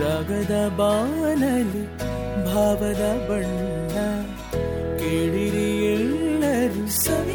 [0.00, 1.82] ರಾಗದ ಬಾನಲಿ
[2.46, 3.96] ಭಾವದ ಬಣ್ಣ
[4.98, 7.25] ಕೇಳಿರಿ ಎಲ್ಲರೂ ಸವಿ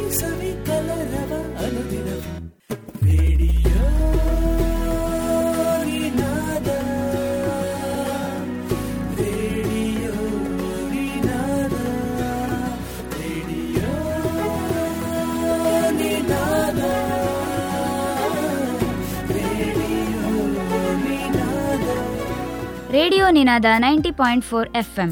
[23.11, 25.09] ರೇಡಿಯೋ ನಿನಾದ ninety point four F M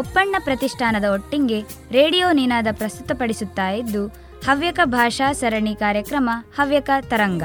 [0.00, 1.58] ಒಪ್ಪಣ್ಣ ಪ್ರತಿಷ್ಠಾನದ ಒಟ್ಟಿಗೆ
[1.96, 4.02] ರೇಡಿಯೋ ನಿನಾದ ಪ್ರಸ್ತುತಪಡಿಸುತ್ತಾ ಇದ್ದು,
[4.48, 7.42] ಹವ್ಯಕ ಭಾಷಾ ಸರಣಿ ಕಾರ್ಯಕ್ರಮ, ಹವ್ಯಕ ತರಂಗ.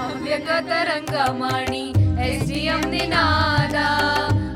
[0.00, 1.84] ಹವ್ಯಕ ತರಂಗ ಮಾಡಿ
[2.28, 2.52] ಎಸ್
[2.94, 3.76] ನಿನಾದ.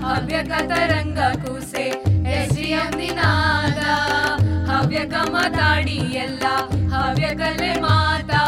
[0.07, 1.87] ಹವ್ಯಕ ತರಂಗ ಕೂಸೆ
[2.39, 2.61] ಎಸ್
[3.01, 3.81] ನಿನಾದ.
[4.71, 6.45] ಹವ್ಯಕ ಮಾತಾಡಿ ಎಲ್ಲ,
[6.97, 8.40] ಹವ್ಯಕಲೆ ಮಾತಾಡಿನ್ನು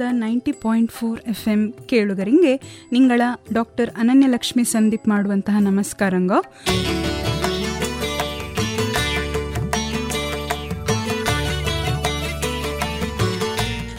[0.00, 2.60] radio Ninaada ninety point four F M ಕೇಳುಗರಿಗೆ
[2.92, 6.32] ನಿಂಗಳ ಡಾಕ್ಟರ್ ಅನನ್ಯಲಕ್ಷ್ಮಿ ಸಂದೀಪ್ ಮಾಡುವಂತಹ ನಮಸ್ಕಾರಂಗ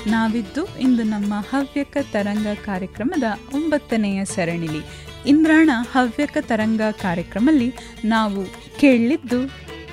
[0.07, 3.23] ನಾವಿದ್ದು ಇಂದು ನಮ್ಮ ಹವ್ಯಕ ತರಂಗ ಕಾರ್ಯಕ್ರಮದ
[3.55, 4.81] ಒಂಬತ್ತನೆಯ ಸರಣಿಲಿ.
[5.25, 7.73] ಇಂದ್ರಾಣ ಹವ್ಯಕ ತರಂಗ ಕಾರ್ಯಕ್ರಮದಲ್ಲಿ
[8.05, 8.41] ನಾವು
[8.79, 9.41] ಕೇಳಿದ್ದು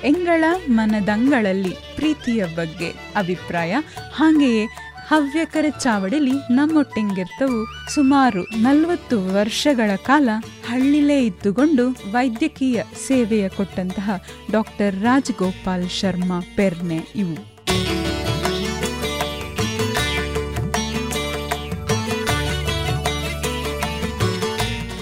[0.03, 3.75] ಎಂಗಳ ಮನದಂಗಳಲ್ಲಿ ಪ್ರೀತಿಯ ಬಗ್ಗೆ ಅಭಿಪ್ರಾಯ.
[4.13, 4.65] ಹಾಗೆಯೇ
[5.09, 10.29] ಹವ್ಯಕರ ಚಾವಡಿಲಿ ನಮ್ಮೊಟ್ಟೆಂಗಿರ್ತವು ಸುಮಾರು ನಲವತ್ತು ವರ್ಷಗಳ ಕಾಲ
[10.67, 17.37] ಹಳ್ಳಿಲೇ ಇದ್ದುಕೊಂಡು ವೈದ್ಯಕೀಯ ಸೇವೆಯ ಕೊಟ್ಟಂತಹ ಡಾಕ್ಟರ್ ರಾಜಗೋಪಾಲ್ ಶರ್ಮಾ ಪೆರ್ನೆ ಇವು.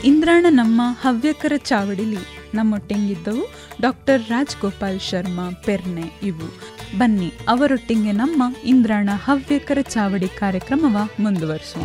[0.06, 2.24] ಇಂದ್ರಾಣ ನಮ್ಮ ಹವ್ಯಕರ ಚಾವಡಿಲಿ
[2.54, 3.46] ನಮ್ಮೊಟ್ಟೆಂಗಿದ್ದವು
[3.81, 6.77] ಡಾಕ್ಟರ್ ರಾಜಗೋಪಾಲ್ ಶರ್ಮಾ ಪೆರ್ನೆ ಇವು.
[6.96, 11.84] ಬನ್ನಿ, ಅವರೊಟ್ಟಿಗೆ ನಮ್ಮ ಇಂದ್ರಾಣ ಹವ್ಯಕರ ಚಾವಡಿ ಕಾರ್ಯಕ್ರಮವ ಮುಂದುವರಿಸುವ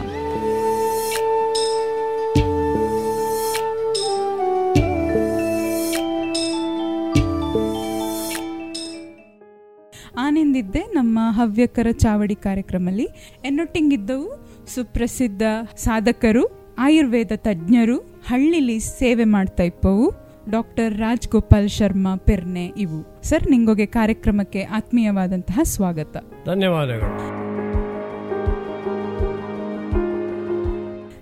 [10.18, 13.08] ಆನೆಂದಿದ್ದೆ ನಮ್ಮ ಹವ್ಯಕರ ಚಾವಡಿ ಕಾರ್ಯಕ್ರಮದಲ್ಲಿ
[13.44, 14.28] ಎನ್ನೊಟ್ಟಿಗಿದ್ದವು
[14.74, 15.42] ಸುಪ್ರಸಿದ್ಧ
[15.76, 20.21] ಸಾಧಕರು, ಆಯುರ್ವೇದ ತಜ್ಞರು, ಹಳ್ಳಿಲಿ ಸೇವೆ ಮಾಡ್ತಾ ಇಪ್ಪವು.
[20.50, 23.22] ಡಾಕ್ಟರ್ ರಾಜ್ಗೋಪಾಲ್ ಶರ್ಮಾ ಪೆರ್ನೆ ಇವು.
[23.22, 26.16] ಸರ್ ನಿಂಗೊಗೆ ಕಾರ್ಯಕ್ರಮಕ್ಕೆ ಆತ್ಮೀಯವಾದಂತಹ ಸ್ವಾಗತ.
[26.46, 27.42] ಧನ್ಯವಾದಗಳು.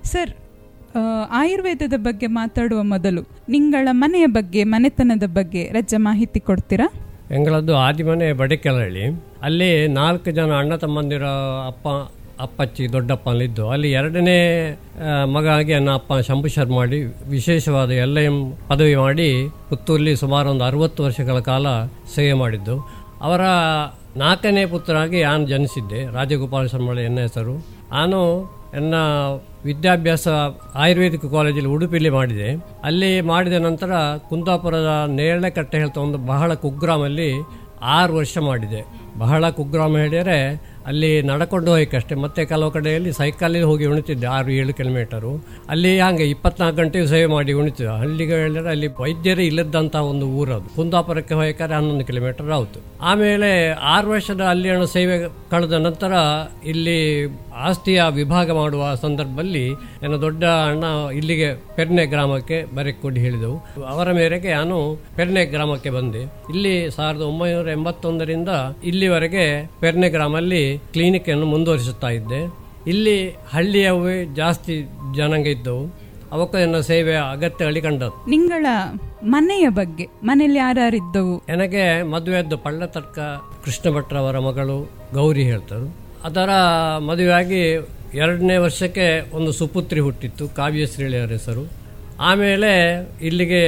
[0.05, 0.31] ಸರ್
[1.31, 6.93] ಆಯುರ್ವೇದದ ಬಗ್ಗೆ ಮಾತಾಡುವ ಮೊದಲು ನಿಂಗಳ ಮನೆಯ ಬಗ್ಗೆ ಮನೆತನದ ಬಗ್ಗೆ ರಜ್ಜ ಮಾಹಿತಿ ಕೊಡ್ತೀರಾ?
[7.31, 9.05] ಎಂಗಳದ್ದು ಆದಿಮನೆ ಬಡಕೆಲಹಳ್ಳಿ.
[9.43, 11.25] ಅಲ್ಲಿ ನಾಲ್ಕು ಜನ ಅಣ್ಣ ತಮ್ಮಂದಿರ
[11.67, 11.89] ಅಪ್ಪ
[12.41, 14.39] ಅಪ್ಪಚ್ಚಿ ದೊಡ್ಡಪ್ಪನಲ್ಲಿದ್ದು ಅಲ್ಲಿ ಎರಡನೇ
[15.35, 18.37] ಮಗ ಆಗಿ ನನ್ನ ಅಪ್ಪ ಶಂಭು ಶರ್ಮಾಡಿ ವಿಶೇಷವಾದ ಎಲ್ ಎಂ
[18.69, 19.29] ಪದವಿ ಮಾಡಿ
[19.69, 21.67] ಪುತ್ತೂರಲ್ಲಿ ಸುಮಾರು ಒಂದು ಅರವತ್ತು ವರ್ಷಗಳ ಕಾಲ
[22.15, 22.77] ಸೇವೆ ಮಾಡಿದ್ದು.
[23.23, 23.43] ಅವರ
[24.17, 27.55] ನಾಲ್ಕನೇ ಪುತ್ರನಾಗಿ ನಾನು ಜನಿಸಿದ್ದೆ, ರಾಜಗೋಪಾಲ ಶರ್ಮಳ ಎನ್ನ ಹೆಸರು.
[27.91, 28.19] ನಾನು
[28.75, 28.95] ನನ್ನ
[29.65, 30.29] ವಿದ್ಯಾಭ್ಯಾಸ
[30.75, 32.51] ಆಯುರ್ವೇದಿಕ್ ಕಾಲೇಜಲ್ಲಿ ಉಡುಪಿಲಿ ಮಾಡಿದೆ.
[32.85, 33.93] ಅಲ್ಲಿ ಮಾಡಿದ ನಂತರ
[34.29, 37.31] ಕುಂದಾಪುರದ ನೇರಳೆ ಕಟ್ಟೆ ಹೇಳ್ತಾ ಒಂದು ಬಹಳ ಕುಗ್ರಾಮಲ್ಲಿ
[37.97, 38.81] ಆರು ವರ್ಷ ಮಾಡಿದೆ.
[39.19, 40.39] ಬಹಳ ಕುಗ್ರಾಮ ಹೇಳಿದರೆ
[40.91, 45.33] ಅಲ್ಲಿ ನಡ್ಕೊಂಡು ಹೋಗಕ್ಕಷ್ಟೇ ಮತ್ತೆ ಕೆಲವು ಕಡೆಯಲ್ಲಿ ಸೈಕಲಲ್ಲಿ ಹೋಗಿ ಉಣಿತಿದ್ದೆ, ಆರು ಏಳು ಕಿಲೋಮೀಟರು.
[45.73, 48.37] ಅಲ್ಲಿ ಹಂಗೆ ಇಪ್ಪತ್ನಾಲ್ಕು ಗಂಟೆ ಸೇವೆ ಮಾಡಿ ಉಣಿತಿದ್ದೆ ಹಳ್ಳಿಗೆ
[48.75, 50.69] ಅಲ್ಲಿ ವೈದ್ಯರೇ ಇಲ್ಲದಂಥ ಒಂದು ಊರದು.
[50.77, 52.81] ಕುಂದಾಪುರಕ್ಕೆ ಹೋಗಬೇಕಾದ್ರೆ ಹನ್ನೊಂದು ಕಿಲೋಮೀಟರ್ ಆಯಿತು.
[53.11, 53.51] ಆಮೇಲೆ
[53.95, 55.17] ಆರು ವರ್ಷದ ಅಲ್ಲಿ ಸೇವೆ
[55.51, 56.13] ಕಳೆದ ನಂತರ
[56.73, 56.99] ಇಲ್ಲಿ
[57.61, 59.67] ಆಸ್ತಿಯ ವಿಭಾಗ ಮಾಡುವ ಸಂದರ್ಭದಲ್ಲಿ
[60.03, 60.85] ನನ್ನ ದೊಡ್ಡ ಅಣ್ಣ
[61.15, 63.57] ಇಲ್ಲಿಗೆ ಪೆರ್ನೆ ಗ್ರಾಮಕ್ಕೆ ಬರಕ್ಕೆ ಕೊಡಿ ಹೇಳಿದವು.
[63.85, 64.77] ಅವರ ಮೇರೆಗೆ ನಾನು
[65.17, 66.23] ಪೆರ್ನೆ ಗ್ರಾಮಕ್ಕೆ ಬಂದೆ.
[66.23, 68.49] ಇಲ್ಲಿ ಸಾವಿರದ ಒಂಬೈನೂರ ಎಂಬತ್ತೊಂದರಿಂದ
[68.85, 72.41] ಇಲ್ಲಿವರೆಗೆ ಪೆರ್ನೆ ಗ್ರಾಮಲ್ಲಿ ಕ್ಲಿನಿಕ್ ಅನ್ನು ಮುಂದುವರಿಸುತ್ತಾ ಇದ್ದೆ.
[72.87, 74.75] ಇಲ್ಲಿ ಹಳ್ಳಿಯವೇ ಜಾಸ್ತಿ
[75.17, 75.83] ಜನಾಂಗ ಇದ್ದವು.
[76.33, 78.67] ಅವಕ್ಕ ನನ್ನ ಸೇವೆಯ ಅಗತ್ಯ ಕಂಡದ್ದು ನಿಂಗಳ
[79.25, 81.35] ಮನೆಯ ಬಗ್ಗೆ ಮನೆಯಲ್ಲಿ ಯಾರ್ಯಾರಿದ್ದವು?
[81.49, 83.19] ನನಗೆ ಮದುವೆಯದ್ದು ಪಳ್ಳತರ್ಕ
[83.65, 84.77] ಕೃಷ್ಣ ಭಟ್ರವರ ಮಗಳು
[85.15, 86.10] ಗೌರಿ ಹೇಳ್ತಾರೆ.
[86.25, 86.51] ಅದರ
[87.09, 87.63] ಮದುವೆಯಾಗಿ
[88.23, 89.07] ಎರಡನೇ ವರ್ಷಕ್ಕೆ
[89.37, 91.63] ಒಂದು ಸುಪುತ್ರಿ ಹುಟ್ಟಿತ್ತು ಕಾವ್ಯಶ್ರೀಳಿ ಅವರ ಹೆಸರು.
[92.21, 92.73] ಆಮೇಲೆ
[93.23, 93.63] ಇಲ್ಲಿಗೆ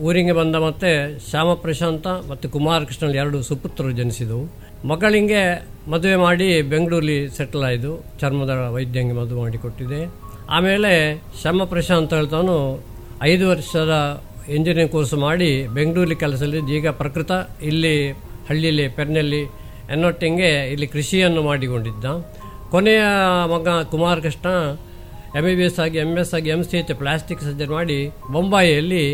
[0.00, 0.90] ಊರಿಗೆ ಬಂದ ಮತ್ತೆ
[1.30, 4.44] ಶ್ಯಾಮ ಪ್ರಶಾಂತ ಮತ್ತು ಕುಮಾರಕೃಷ್ಣ ಎರಡು ಸುಪುತ್ರರು ಜನಿಸಿದವು.
[4.88, 5.42] ಮಗಳಿಗೆ
[5.90, 10.00] ಮದುವೆ ಮಾಡಿ ಬೆಂಗಳೂರಲ್ಲಿ ಸೆಟ್ಲ್ ಆಯಿತು ಚರ್ಮದ ವೈದ್ಯಂಗೆ ಮದುವೆ ಮಾಡಿಕೊಟ್ಟಿದೆ
[10.50, 10.92] ಆಮೇಲೆ
[11.40, 12.56] ಶ್ಯಾಮ ಪ್ರಶಾಂತ್ ಹೇಳ್ತಾನು,
[13.22, 13.94] ಐದು ವರ್ಷದ
[14.48, 17.94] ಇಂಜಿನಿಯರಿಂಗ್ ಕೋರ್ಸ್ ಮಾಡಿ ಬೆಂಗಳೂರಲ್ಲಿ ಕೆಲಸದಲ್ಲಿ, ಈಗ ಪ್ರಕೃತ ಇಲ್ಲಿ
[18.48, 19.42] ಹಳ್ಳಿಯಲ್ಲಿ ಪೆರ್ನಲ್ಲಿ
[19.92, 22.04] ಎನ್ನೊಟ್ಟಿಗೆ ಇಲ್ಲಿ ಕೃಷಿಯನ್ನು ಮಾಡಿಕೊಂಡಿದ್ದ.
[22.70, 23.02] ಕೊನೆಯ
[23.54, 24.46] ಮಗ Kumar Krishna
[25.38, 29.04] M B B S ಆಗಿ ಎಂ ಎಸ್ ಆಗಿ M C H plastic surgery ಮಾಡಿ ಬೊಂಬಾಯಿಯಲ್ಲಿ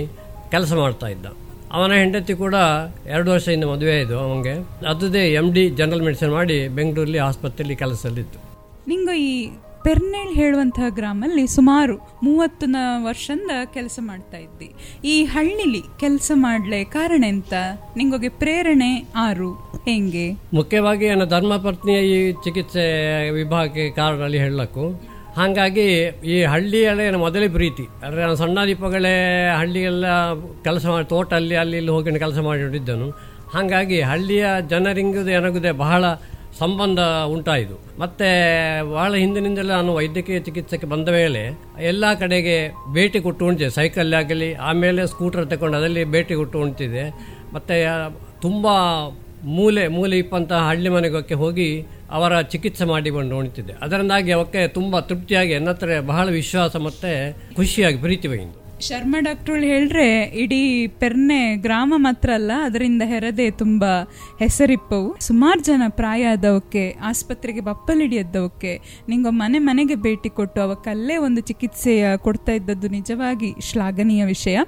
[0.50, 1.26] ಕೆಲಸ ಮಾಡ್ತಾ ಇದ್ದ.
[1.72, 2.54] ಅವನ ಹೆಂಡತಿ ಕೂಡ
[3.06, 4.54] ಎರಡು ವರ್ಷದಿಂದ ಮದುವೆ ಆಯಿತು ಅವನಿಗೆ.
[4.86, 8.38] ಅದುದೇ ಎಂ ಡಿ ಜನರಲ್ ಮೆಡಿಸಿನ್ ಮಾಡಿ ಬೆಂಗಳೂರಲ್ಲಿ ಆಸ್ಪತ್ರೆಯಲ್ಲಿ ಕೆಲಸದಲ್ಲಿತ್ತು.
[9.12, 9.50] ಈ
[9.84, 14.68] ಪೆರ್ನೇಳ್ ಹೇಳುವಂತಹ ಗ್ರಾಮಲ್ಲಿ ಸುಮಾರು ಮೂವತ್ತು ವರ್ಷದ ವರ್ಷದಿಂದ ಕೆಲಸ ಮಾಡ್ತಾ ಇದ್ದಿ.
[15.04, 17.52] ಈ ಹಳ್ಳಿಲಿ ಕೆಲಸ ಮಾಡ್ಲೆ ಕಾರಣ ಎಂತ?
[17.96, 19.52] ನಿಂಗೊಗೆ ಪ್ರೇರಣೆ ಆರು.
[19.84, 20.26] ಹೆಂಗೆ?
[20.54, 22.84] ಮುಖ್ಯವಾಗಿ ನನ್ನ ಧರ್ಮಪತ್ನಿಯ ಈ ಚಿಕಿತ್ಸೆ
[23.30, 24.86] ವಿಭಾಗಕ್ಕೆ ಕಾರಣ ಅಲ್ಲಿ ಹೇಳಕ್ಕೂ.
[25.36, 25.88] ಹಾಗಾಗಿ
[26.32, 27.84] ಈ ಹಳ್ಳಿಯಲ್ಲೇ ಮೊದಲೇ ಪ್ರೀತಿ.
[28.04, 29.14] ಅಂದರೆ ನಾನು ಸಣ್ಣ ದೀಪಗಳೇ
[29.58, 30.06] ಹಳ್ಳಿಯೆಲ್ಲ
[30.62, 33.10] ಕೆಲಸ ಮಾಡಿ, ತೋಟಲ್ಲಿ ಅಲ್ಲಿ ಇಲ್ಲಿ ಹೋಗಿ ಕೆಲಸ ಮಾಡಿಟ್ಟಿದ್ದನು
[33.54, 36.04] ಹಾಗಾಗಿ ಹಳ್ಳಿಯ ಜನರಿಂಗುದೇ ನನಗುದೇ ಬಹಳ
[36.62, 37.00] ಸಂಬಂಧ
[37.34, 37.76] ಉಂಟಾಯಿತು.
[38.02, 38.28] ಮತ್ತೆ
[38.94, 41.42] ಬಹಳ ಹಿಂದಿನಿಂದಲೇ ನಾನು ವೈದ್ಯಕೀಯ ಚಿಕಿತ್ಸೆಗೆ ಬಂದ ಮೇಲೆ
[41.90, 42.56] ಎಲ್ಲ ಕಡೆಗೆ
[42.96, 43.70] ಭೇಟಿ ಕೊಟ್ಟು ಉಂಟಿದೆ.
[43.78, 47.04] ಸೈಕಲ್ ಆಗಲಿ, ಆಮೇಲೆ ಸ್ಕೂಟರ್ ತಗೊಂಡು ಅದರಲ್ಲಿ ಭೇಟಿ ಕೊಟ್ಟು ಉಂಟಿದೆ.
[47.56, 47.76] ಮತ್ತು
[48.46, 48.66] ತುಂಬ
[49.56, 51.68] ಮೂಲೆ ಮೂಲೆ ಇಪ್ಪಂತಹ ಹಳ್ಳಿ ಮನೆಗೋಕ್ಕೆ ಹೋಗಿ
[52.16, 57.12] ಅವರ ಚಿಕಿತ್ಸೆ ಮಾಡಿಕೊಂಡು ಉಣಿತಿದ್ದೆ ಅದರಿಂದಾಗಿ ಅವಕ್ಕೆ ತುಂಬ ತೃಪ್ತಿಯಾಗಿ, ನನ್ನ ಹತ್ರ ಬಹಳ ವಿಶ್ವಾಸ ಮತ್ತು
[57.58, 58.28] ಖುಷಿಯಾಗಿ, ಪ್ರೀತಿ
[58.80, 63.90] ಶರ್ಮಾ ಡಾಕ್ಟರ್ ಹೇಳ್ರೆ ಇಡೀ ಪೆರ್ನೆ ಗ್ರಾಮ ಮಾತ್ರ ಅಲ್ಲ, ಅದರಿಂದ ಹೆರದೆ ತುಂಬಾ
[64.38, 65.16] ಹೆಸರಿಪ್ಪವು.
[65.20, 68.72] ಸುಮಾರು ಜನ ಪ್ರಾಯ ಆದವಕ್ಕೆ, ಆಸ್ಪತ್ರೆಗೆ ಬಪ್ಪಲಿಡಿಯದ್ದವಕ್ಕೆ
[69.08, 74.58] ನಿಂಗ ಮನೆ ಮನೆಗೆ ಭೇಟಿ ಕೊಟ್ಟು ಅವಕ್ಕಲ್ಲೇ ಒಂದು ಚಿಕಿತ್ಸೆಯ ಕೊಡ್ತಾ ಇದ್ದದ್ದು ನಿಜವಾಗಿ ಶ್ಲಾಘನೀಯ ವಿಷಯ.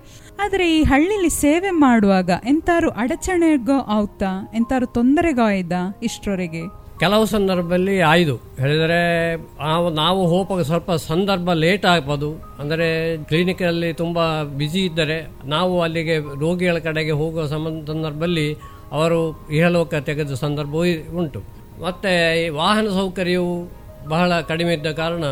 [0.45, 5.73] ಆದರೆ ಈ ಹಳ್ಳಿಲಿ ಸೇವೆ ಮಾಡುವಾಗ ಎಂತಾರು ಅಡಚಣೆಗೋ ಆವ್ತಾ ಎಂತಾರು ತೊಂದರೆಗೋ ಆಯ್ದ
[6.03, 8.35] ಇಷ್ಟರವರೆಗೆ ಕೆಲವು ಸಂದರ್ಭದಲ್ಲಿ ಆಯ್ದು.
[8.59, 8.99] ಹೇಳಿದರೆ
[9.37, 12.29] ನಾವು ನಾವು ಹೋಗುವಾಗ ಸ್ವಲ್ಪ ಸಂದರ್ಭ ಲೇಟ್ ಆಗ್ಬೋದು.
[12.59, 12.89] ಅಂದರೆ
[13.31, 14.19] ಕ್ಲಿನಿಕಲ್ಲಿ ತುಂಬ
[14.59, 18.49] ಬ್ಯುಸಿ ಇದ್ದರೆ, ನಾವು ಅಲ್ಲಿಗೆ ರೋಗಿಗಳ ಕಡೆಗೆ ಹೋಗುವ ಸಂದರ್ಭದಲ್ಲಿ
[18.99, 19.19] ಅವರು
[19.51, 20.85] ಇಹಲೋಕ ತೆಗೆದ ಸಂದರ್ಭವೂ
[21.19, 21.43] ಉಂಟು.
[21.85, 22.13] ಮತ್ತು
[22.43, 23.55] ಈ ವಾಹನ ಸೌಕರ್ಯವು
[24.09, 25.25] ಬಹಳ ಕಡಿಮೆ ಇದ್ದ ಕಾರಣ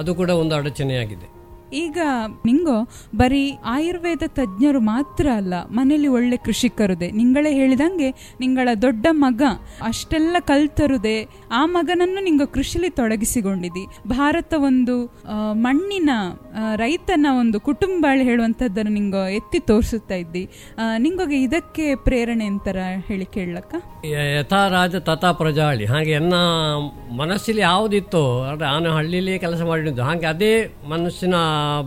[0.00, 1.37] ಅದು ಕೂಡ ಒಂದು ಅಡಚಣೆಯಾಗಿದೆ.
[1.72, 1.98] ಈಗ
[2.46, 2.76] ನಿಂಗೋ,
[3.16, 3.42] ಬರೀ
[3.74, 7.08] ಆಯುರ್ವೇದ ತಜ್ಞರು ಮಾತ್ರ ಅಲ್ಲ ಮನೇಲಿ ಒಳ್ಳೆ ಕೃಷಿಕರುದೆ.
[7.10, 8.08] ನಿಂಗಳೇ ಹೇಳಿದಂಗೆ
[8.40, 9.42] ನಿಂಗಳ ದೊಡ್ಡ ಮಗ
[9.82, 11.16] ಅಷ್ಟೆಲ್ಲ ಕಲ್ತರುದೆ,
[11.52, 13.84] ಆ ಮಗನನ್ನು ನಿಂಗ ಕೃಷಿಲಿ ತೊಡಗಿಸಿಕೊಂಡಿದಿ.
[14.08, 14.96] ಭಾರತ ಒಂದು
[15.66, 16.10] ಮಣ್ಣಿನ
[16.82, 20.44] ರೈತನ ಒಂದು ಕುಟುಂಬ ಹೇಳುವಂಥದ್ದನ್ನು ನಿಂಗ ಎತ್ತಿ ತೋರಿಸುತ್ತಾ ಇದ್ದಿ.
[21.04, 22.78] ನಿಂಗೊಗೆ ಇದಕ್ಕೆ ಪ್ರೇರಣೆ ಅಂತಾರ
[23.08, 23.74] ಹೇಳಿ ಕೇಳಕ್ಕ
[24.38, 25.84] ಯಥಾ ರಾಜ ತಥಾ ಪ್ರಜಾಳಿ.
[25.92, 26.34] ಹಾಗೆ ಎನ್ನ
[27.20, 30.52] ಮನಸ್ಸಲ್ಲಿ ಯಾವ್ದಿತ್ತು, ಅಂದ್ರೆ ನಾನು ಹಳ್ಳಿಲಿ ಕೆಲಸ ಮಾಡಿದ್ದು, ಹಾಗೆ ಅದೇ
[30.92, 31.34] ಮನಸ್ಸಿನ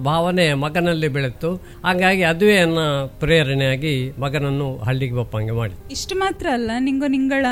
[0.03, 2.77] ಭಾವನೆ ಮಗನಲ್ಲಿ ಬೆಳೆತು ಹಾಗಾಗಿ ಅದುವೇ ನನ್ನ
[3.19, 7.45] ಪ್ರೇರಣೆಯಾಗಿ ಮಗನನ್ನು ಹಳ್ಳಿಗೆ ಬಪ್ಪಂಗೆ ಮಾಡಿ ಇಷ್ಟು ಮಾತ್ರ ಅಲ್ಲ ನಿಂಗೋ ನಿಂಗಳ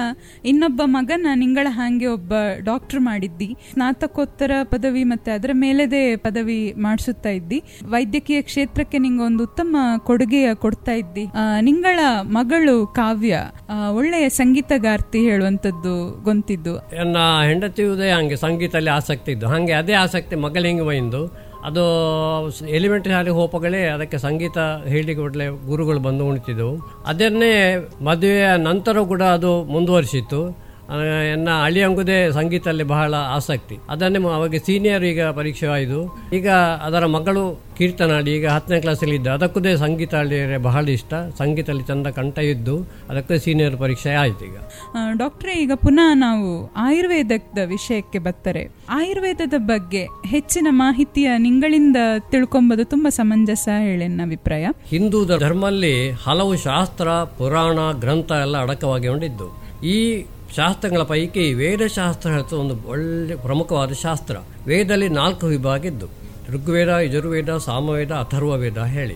[0.45, 3.55] ಇನ್ನೊಬ್ಬ ಮಗನ ನಿಂಗಳ ಹಾಗೆ ಒಬ್ಬ ಡಾಕ್ಟರ್ ಮಾಡಿದ್ದಿ?
[3.73, 7.61] ಸ್ನಾತಕೋತ್ತರ ಪದವಿ ಮತ್ತೆ ಅದರ ಮೇಲೆದೇ ಪದವಿ ಮಾಡಿಸುತ್ತಾ ಇದ್ದಿ?
[7.85, 11.25] ವೈದ್ಯಕೀಯ ಕ್ಷೇತ್ರಕ್ಕೆ ನಿಂಗ ಒಂದು ಉತ್ತಮ ಕೊಡುಗೆಯ ಕೊಡ್ತಾ ಇದ್ದಿ?
[11.25, 13.35] ಆ, ನಿಂಗಳ ಮಗಳು ಕಾವ್ಯ
[13.91, 16.75] ಒಳ್ಳೆಯ ಸಂಗೀತಗಾರ್ತಿ ಹೇಳುವಂತದ್ದು ಗೊಂತಿದ್ದು.
[16.75, 19.47] ನನ್ನ ಹೆಂಡತಿಯುದೇ ಹಂಗೆ ಸಂಗೀತದಲ್ಲಿ ಆಸಕ್ತಿ ಇದ್ದು.
[19.47, 21.83] ಹಾಗೆ ಅದೇ ಆಸಕ್ತಿ ಮಗಳಿಗೆ ಬೈಂದು ಅದು
[22.67, 27.03] ಎಲಿಮೆಂಟ್ರಿ ಶಾಲೆ ಹೋಪಗಳೇ ಅದಕ್ಕೆ ಸಂಗೀತ ಹೇಳಿಕೊಡ್ಲೆ ಗುರುಗಳು ಬಂದು ಉಣಿತಿದ್ದವು.
[27.05, 30.68] ಅದನ್ನೇ ಮದುವೆಯ ನಂತರ ಕೂಡ ಅದು ಮುಂದುವರಿಸಿತ್ತು.
[30.89, 30.95] ಆ,
[31.33, 33.77] ಎನ್ನ ಅಳಿಯಂಗುದೇ ಸಂಗೀತದಲ್ಲಿ ಬಹಳ ಆಸಕ್ತಿ.
[33.89, 36.49] ಅದನ್ನೇ ಅವಾಗ ಸೀನಿಯರ್ ಈಗ ಪರೀಕ್ಷೆ ಆಯಿತು ಈಗ
[36.83, 39.27] ಅದರ ಮಗಳು ಕೀರ್ತನಾಡಿ ಈಗ ಹತ್ತನೇ ಕ್ಲಾಸಲ್ಲಿ ಇದ್ದ.
[39.27, 41.13] ಅದಕ್ಕೂ ಸಂಗೀತ ಅಳಿಯರೆ ಬಹಳ ಇಷ್ಟ.
[41.37, 42.75] ಸಂಗೀತದಲ್ಲಿ ಚಂದ ಕಂಠ ಇದ್ದು
[43.09, 44.55] ಅದಕ್ಕೆ ಸೀನಿಯರ್ ಪರೀಕ್ಷೆ ಆಯಿತು ಈಗ.
[44.55, 48.71] ಡಾಕ್ಟ್ರೆ ಡಾಕ್ಟ್ರೇ ಈಗ ಪುನಃ ನಾವು ಆಯುರ್ವೇದದ ವಿಷಯಕ್ಕೆ ಬರ್ತಾರೆ.
[48.89, 51.97] ಆಯುರ್ವೇದದ ಬಗ್ಗೆ ಹೆಚ್ಚಿನ ಮಾಹಿತಿಯ ನಿಂಗಳಿಂದ
[52.31, 54.67] ತಿಳ್ಕೊಂಬುದು ತುಂಬಾ ಸಮಂಜಸ ಹೇಳಿ ನನ್ನ ಅಭಿಪ್ರಾಯ.
[54.89, 59.69] ಹಿಂದೂ ಧರ್ಮಲ್ಲಿ ಹಲವು ಶಾಸ್ತ್ರ ಪುರಾಣ ಗ್ರಂಥ ಎಲ್ಲ ಅಡಕವಾಗಿ ಹೊಂದಿದ್ದು.
[59.83, 64.35] ಈ ಶಾಸ್ತ್ರಗಳ ಪೈಕಿ ವೇದಶಾಸ್ತ್ರ ಒಂದು ಒಳ್ಳೆ ಪ್ರಮುಖವಾದ ಶಾಸ್ತ್ರ.
[64.67, 66.07] ವೇದದಲ್ಲಿ ನಾಲ್ಕು ವಿಭಾಗ ಇದ್ದು,
[66.49, 69.15] ಋಗ್ವೇದ, ಯಜುರ್ವೇದ, ಸಾಮವೇದ, ಅಥರ್ವವೇದ ಹೇಳಿ.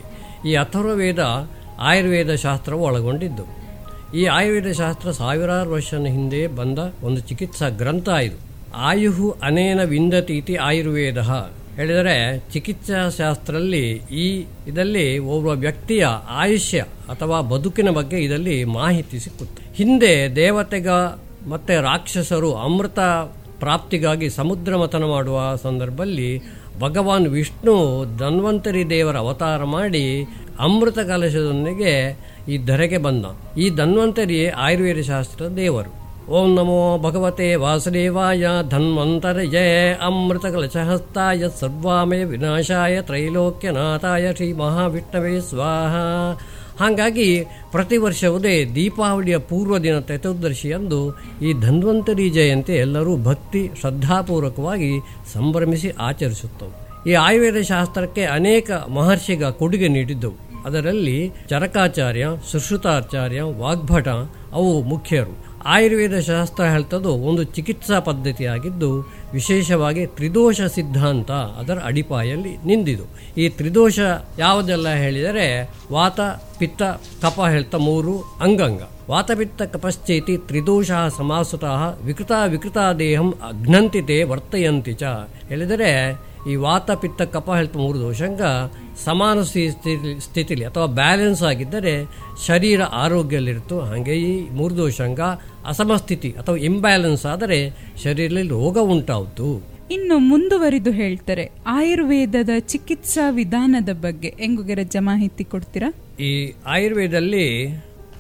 [0.50, 1.50] ಈ ಅಥರ್ವವೇದ
[1.80, 3.46] ಆಯುರ್ವೇದ ಶಾಸ್ತ್ರವು ಒಳಗೊಂಡಿದ್ದು.
[4.16, 8.38] ಈ ಆಯುರ್ವೇದ ಶಾಸ್ತ್ರ ಸಾವಿರಾರು ವರ್ಷದ ಹಿಂದೆ ಬಂದ ಒಂದು ಚಿಕಿತ್ಸಾ ಗ್ರಂಥ ಇದು.
[8.76, 11.18] ಆಯುಹು ಅನೇನ ವಿಂದತಿ ಇತಿ ಆಯುರ್ವೇದ.
[11.76, 19.63] ಹೇಳಿದರೆ ಚಿಕಿತ್ಸಾ ಶಾಸ್ತ್ರದಲ್ಲಿ ಈ ಇದರಲ್ಲಿ ಒಬ್ಬ ವ್ಯಕ್ತಿಯ ಆಯುಷ್ಯ ಅಥವಾ ಬದುಕಿನ ಬಗ್ಗೆ ಇದರಲ್ಲಿ ಮಾಹಿತಿ ಸಿಕ್ಕುತ್ತೆ.
[19.76, 20.90] ಹಿಂದೆ ದೇವತೆಗ
[21.50, 23.00] ಮತ್ತು ರಾಕ್ಷಸರು ಅಮೃತ
[23.60, 26.42] ಪ್ರಾಪ್ತಿಗಾಗಿ ಸಮುದ್ರ ಮಥನ ಮಾಡುವ ಸಂದರ್ಭದಲ್ಲಿ
[26.80, 30.24] ಭಗವಾನ್ ವಿಷ್ಣು ಧನ್ವಂತರಿ ದೇವರ ಅವತಾರ ಮಾಡಿ
[30.60, 33.26] ಅಮೃತ ಕಲಶದೊಂದಿಗೆ ಈ ಧರೆಗೆ ಬಂದ.
[33.58, 36.04] ಈ ಧನ್ವಂತರಿ ಆಯುರ್ವೇದ ಶಾಸ್ತ್ರ ದೇವರು.
[36.32, 39.58] ಓಂ ನಮೋ ಭಗವತೆ ವಾಸುದೇವಾಯ ಧನ್ವಂತರಯ
[39.94, 45.96] ಅಮೃತ ಕಲಶಹಸ್ತಾಯ ಸರ್ವಾಮಯ ವಿನಾಶಾಯ ತ್ರೈಲೋಕ್ಯನಾಥಾಯ ಶ್ರೀ ಮಹಾವಿಷ್ಣವೇ ಸ್ವಾಹ.
[46.80, 55.00] ಹಾಗಾಗಿ ಪ್ರತಿ ವರ್ಷವುದೇ ದೀಪಾವಳಿಯ ಪೂರ್ವ ದಿನ ಚತುರ್ದಶಿಯಂದು ಈ ಧನ್ವಂತರಿ ಜಯಂತಿ ಎಲ್ಲರೂ ಭಕ್ತಿ ಶ್ರದ್ಧಾಪೂರ್ವಕವಾಗಿ
[55.34, 56.84] ಸಂಭ್ರಮಿಸಿ ಆಚರಿಸುತ್ತವೆ.
[57.10, 60.54] ಈ ಆಯುರ್ವೇದ ಶಾಸ್ತ್ರಕ್ಕೆ ಅನೇಕ ಮಹರ್ಷಿಗ ಕೊಡುಗೆ ನೀಡಿದ್ದವು.
[60.66, 64.08] ಅದರಲ್ಲಿ ಚರಕಾಚಾರ್ಯ, ಸುಶ್ರುತಾಚಾರ್ಯ, ವಾಗ್ಭಟ
[64.54, 65.53] ಅವು ಮುಖ್ಯರು.
[65.66, 69.02] ಆಯುರ್ವೇದ ಶಾಸ್ತ್ರ ಹೇಳ್ತದ್ದು ಒಂದು ಚಿಕಿತ್ಸಾ ಪದ್ಧತಿಯಾಗಿದ್ದು
[69.34, 73.04] ವಿಶೇಷವಾಗಿ ತ್ರಿದೋಷ ಸಿದ್ಧಾಂತ ಅದರ ಅಡಿಪಾಯಲ್ಲಿ ನಿಂದಿದು.
[73.38, 74.00] ಈ ತ್ರಿದೋಷ
[74.40, 76.20] ಯಾವುದೆಲ್ಲ ಹೇಳಿದರೆ, ವಾತ,
[76.58, 76.84] ಪಿತ್ತ
[77.22, 78.82] ಕಪ ಹೇಳ್ತಾ ಮೂರು ಅಂಗಂಗ.
[79.10, 85.04] ವಾತಪಿತ್ತ ಕಪಶ್ಚೇತಿ ತ್ರಿದೋಷ ಸಮಾಸುತಃ ವಿಕೃತ ವಿಕೃತ ದೇಹಂ ಅಘ್ನಂತಿತೆ ವರ್ತಯಂತಿ ಚ.
[85.50, 85.90] ಹೇಳಿದರೆ
[86.48, 88.42] ಈ ವಾತ ಪಿತ್ತ ಕಪ ಹೇಳ್ತು ಮೂರು ದೋಷಂಗ
[89.04, 91.94] ಸಮಾನ ಸ್ಥಿತಿ ಸ್ಥಿತಿಲಿ ಅಥವಾ ಬ್ಯಾಲೆನ್ಸ್ ಆಗಿದ್ದರೆ
[92.48, 95.22] ಶರೀರ ಆರೋಗ್ಯದಲ್ಲಿರ್ತು ಹಾಗೆ ಈ ಮೂರು ದೋಷಂಗ
[95.66, 97.60] ಅಸಮಸ್ಥಿತಿ ಅಥವಾ ಇಂಬ್ಯಾಲೆನ್ಸ್ ಆದರೆ
[98.04, 99.50] ಶರೀರದಲ್ಲಿ ರೋಗ ಉಂಟಾಯಿತು
[99.92, 104.36] ಇನ್ನು ಮುಂದುವರಿದು ಹೇಳ್ತಾರೆ ಆಯುರ್ವೇದದ ಚಿಕಿತ್ಸಾ ವಿಧಾನದ ಬಗ್ಗೆ.
[104.40, 105.90] ಹೆಂಗುಗೆರಜ್ಜ ಮಾಹಿತಿ ಕೊಡ್ತೀರಾ?
[106.20, 106.32] ಈ
[106.66, 107.46] ಆಯುರ್ವೇದದಲ್ಲಿ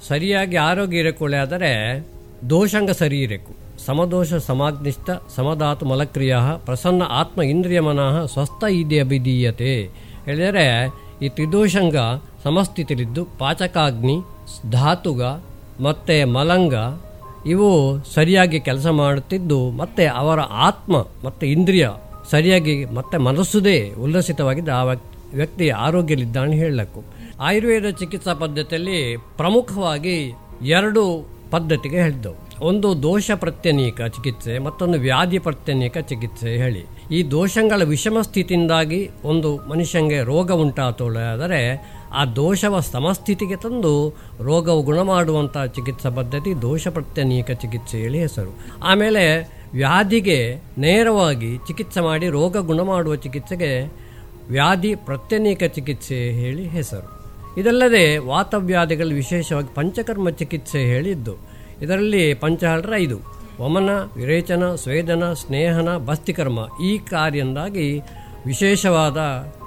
[0.08, 2.06] ಸರಿಯಾಗಿ ಆರೋಗ್ಯ ಇರಕೊಳ್ಳೆ ಆದರೆ
[2.50, 3.56] ದೋಷಂಗ ಸರಿ ಇರಬೇಕು.
[3.86, 9.90] ಸಮದೋಷ ಸಮಾಗ್ನಿಷ್ಠ ಸಮಧಾತು ಮಲಕ್ರಿಯ ಪ್ರಸನ್ನ ಆತ್ಮ ಇಂದ್ರಿಯ ಮನಃ ಸ್ವಸ್ಥ ಇದೆ ಅಭಿಧೀಯತೆ.
[10.26, 11.96] ಹೇಳಿದರೆ ಈ ತ್ರಿದೋಷಂಗ
[12.44, 14.22] ಸಮಸ್ಥಿತಿಲಿದ್ದು ಪಾಚಕಾಗ್ನಿ,
[14.72, 15.24] ಧಾತುಗ,
[15.82, 16.74] ಮತ್ತು ಮಲಂಗ,
[17.46, 21.90] ಇವು ಸರಿಯಾಗಿ ಕೆಲಸ ಮಾಡುತ್ತಿದ್ದು ಮತ್ತೆ ಅವರ ಆತ್ಮ ಮತ್ತು ಇಂದ್ರಿಯ
[22.32, 27.04] ಸರಿಯಾಗಿ ಮತ್ತೆ ಮನಸ್ಸುದೇ ಉಲ್ಲಸಿತವಾಗಿದ್ದು ಆ ವ್ಯಕ್ತಿ- ಆರೋಗ್ಯಲಿದ್ದಾನೆ ಹೇಳಬೇಕು.
[27.40, 36.58] ಆಯುರ್ವೇದ ಚಿಕಿತ್ಸಾ ಪದ್ಧತಿಯಲ್ಲಿ ಪ್ರಮುಖವಾಗಿ ಎರಡು ಪದ್ಧತಿಗೆ ಹೇಳಿದ್ದವು ಒಂದು ದೋಷ ಪ್ರತ್ಯನೀಕ ಚಿಕಿತ್ಸೆ, ಮತ್ತೊಂದು ವ್ಯಾಧಿ ಪ್ರತ್ಯನೀಕ ಚಿಕಿತ್ಸೆ
[36.58, 36.86] ಹೇಳಿ.
[37.12, 44.10] ಈ ದೋಷಗಳ ವಿಷಮ ಸ್ಥಿತಿಯಿಂದಾಗಿ ಒಂದು ಮನುಷ್ಯಂಗೆ ರೋಗ ಉಂಟಾತೋಳಾದರೆ ಆ ದೋಷವ ಸಮಸ್ಥಿತಿಗೆ ತಂದು
[44.42, 48.60] ರೋಗವು ಗುಣ ಮಾಡುವಂಥ ಚಿಕಿತ್ಸಾ ಪದ್ಧತಿ ದೋಷ ಪ್ರತ್ಯನೀಕ ಚಿಕಿತ್ಸೆ ಹೇಳಿ ಹೆಸರು.
[48.84, 53.94] ಆಮೇಲೆ ವ್ಯಾಧಿಗೆ ನೇರವಾಗಿ ಚಿಕಿತ್ಸೆ ಮಾಡಿ ರೋಗ ಗುಣ ಮಾಡುವ ಚಿಕಿತ್ಸೆಗೆ
[54.50, 57.23] ವ್ಯಾಧಿ ಪ್ರತ್ಯನೀಕ ಚಿಕಿತ್ಸೆ ಹೇಳಿ ಹೆಸರು.
[57.58, 61.34] ಇದಲ್ಲದೆ ವಾತವ್ಯಾಧಿಗಳು ವಿಶೇಷವಾಗಿ ಪಂಚಕರ್ಮ ಚಿಕಿತ್ಸೆ ಹೇಳಿದ್ದು,
[61.82, 63.18] ಇದರಲ್ಲಿ ಪಂಚಹಳರ ಐದು.
[63.62, 67.88] ವಮನ, ವಿರೇಚನ, ಸ್ವೇದನ, ಸ್ನೇಹನ ಬಸ್ತಿಕರ್ಮ ಈ ಕಾರ್ಯದಿಂದಾಗಿ
[68.46, 69.20] ವಿಶೇಷವಾದ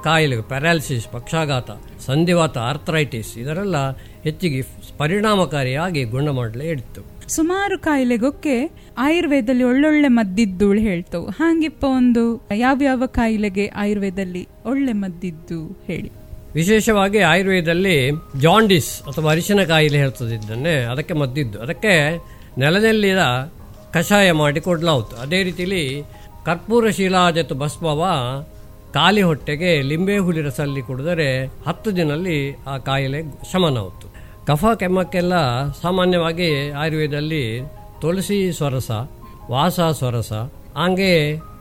[0.03, 1.69] ಕಾಯಿಲೆ, ಪ್ಯಾರಾಲಿಸಿಸ್, ಪಕ್ಷಾಘಾತ,
[2.05, 3.77] ಸಂಧಿವಾತ, ಆರ್ಥರೈಟಿಸ್ ಇದರೆಲ್ಲ
[4.23, 4.59] ಹೆಚ್ಚಿಗೆ
[4.97, 8.53] ಪರಿಣಾಮಕಾರಿಯಾಗಿ ಗುಣ ಮಾಡಲೇ ಇಡ್ತು ಸುಮಾರು ಕಾಯಿಲೆಗೊಕ್ಕೆ
[8.97, 11.25] ಆಯುರ್ವೇದದಲ್ಲಿ ಒಳ್ಳೊಳ್ಳೆ ಮದ್ದಿದ್ದು ಹೇಳ್ತವು.
[11.39, 12.23] ಹಾಂಗಿಪ್ಪ ಒಂದು
[12.55, 16.11] ಯಾವ್ಯಾವ ಕಾಯಿಲೆಗೆ ಆಯುರ್ವೇದದಲ್ಲಿ ಒಳ್ಳೆ ಮದ್ದಿದ್ದು ಹೇಳಿ.
[16.53, 21.61] ವಿಶೇಷವಾಗಿ ಆಯುರ್ವೇದದಲ್ಲಿ ಜಾಂಡಿಸ್ ಅಥವಾ ಅರಿಶಿನ ಕಾಯಿಲೆ ಹೇಳ್ತದಿದ್ದನ್ನೇ ಅದಕ್ಕೆ ಮದ್ದಿದ್ದು.
[21.61, 22.17] ಅದಕ್ಕೆ
[22.57, 23.17] ನೆಲದಲ್ಲಿದ
[23.93, 25.15] ಕಷಾಯ ಮಾಡಿ ಕೊಡ್ಲಾವುತು.
[25.15, 26.03] ಅದೇ ರೀತಿಲಿ
[26.45, 28.05] ಕರ್ಪೂರ ಶಿಲಾಜತು ಭಸ್ಮವ
[28.93, 34.07] ಖಾಲಿ ಹೊಟ್ಟೆಗೆ ಲಿಂಬೆ ಹುಳಿ ರಸಲ್ಲಿ ಕುಡಿದರೆ ಹತ್ತು ದಿನಲ್ಲಿ ಆ ಕಾಯಿಲೆ ಶಮನವಾಯಿತು
[34.45, 35.33] ಕಫ, ಕೆಮ್ಮಕ್ಕೆಲ್ಲ
[35.81, 37.61] ಸಾಮಾನ್ಯವಾಗಿ ಆಯುರ್ವೇದದಲ್ಲಿ
[38.01, 38.91] ತುಳಸಿ ಸ್ವರಸ,
[39.51, 40.33] ವಾಸ ಸ್ವರಸ
[40.77, 41.11] ಹಾಗೆ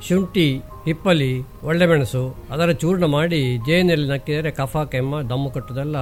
[0.09, 1.31] ಶುಂಠಿ ಹಿಪ್ಪಲಿ
[1.65, 5.97] ಒಳ್ಳೆಮೆಣಸು ಅದರ ಚೂರ್ಣ ಮಾಡಿ ಜೇನಲ್ಲಿ ನಕ್ಕಿದರೆ ಕಫ ಕೆಮ್ಮ ದಮ್ಮು ಕಟ್ಟುದೆಲ್ಲ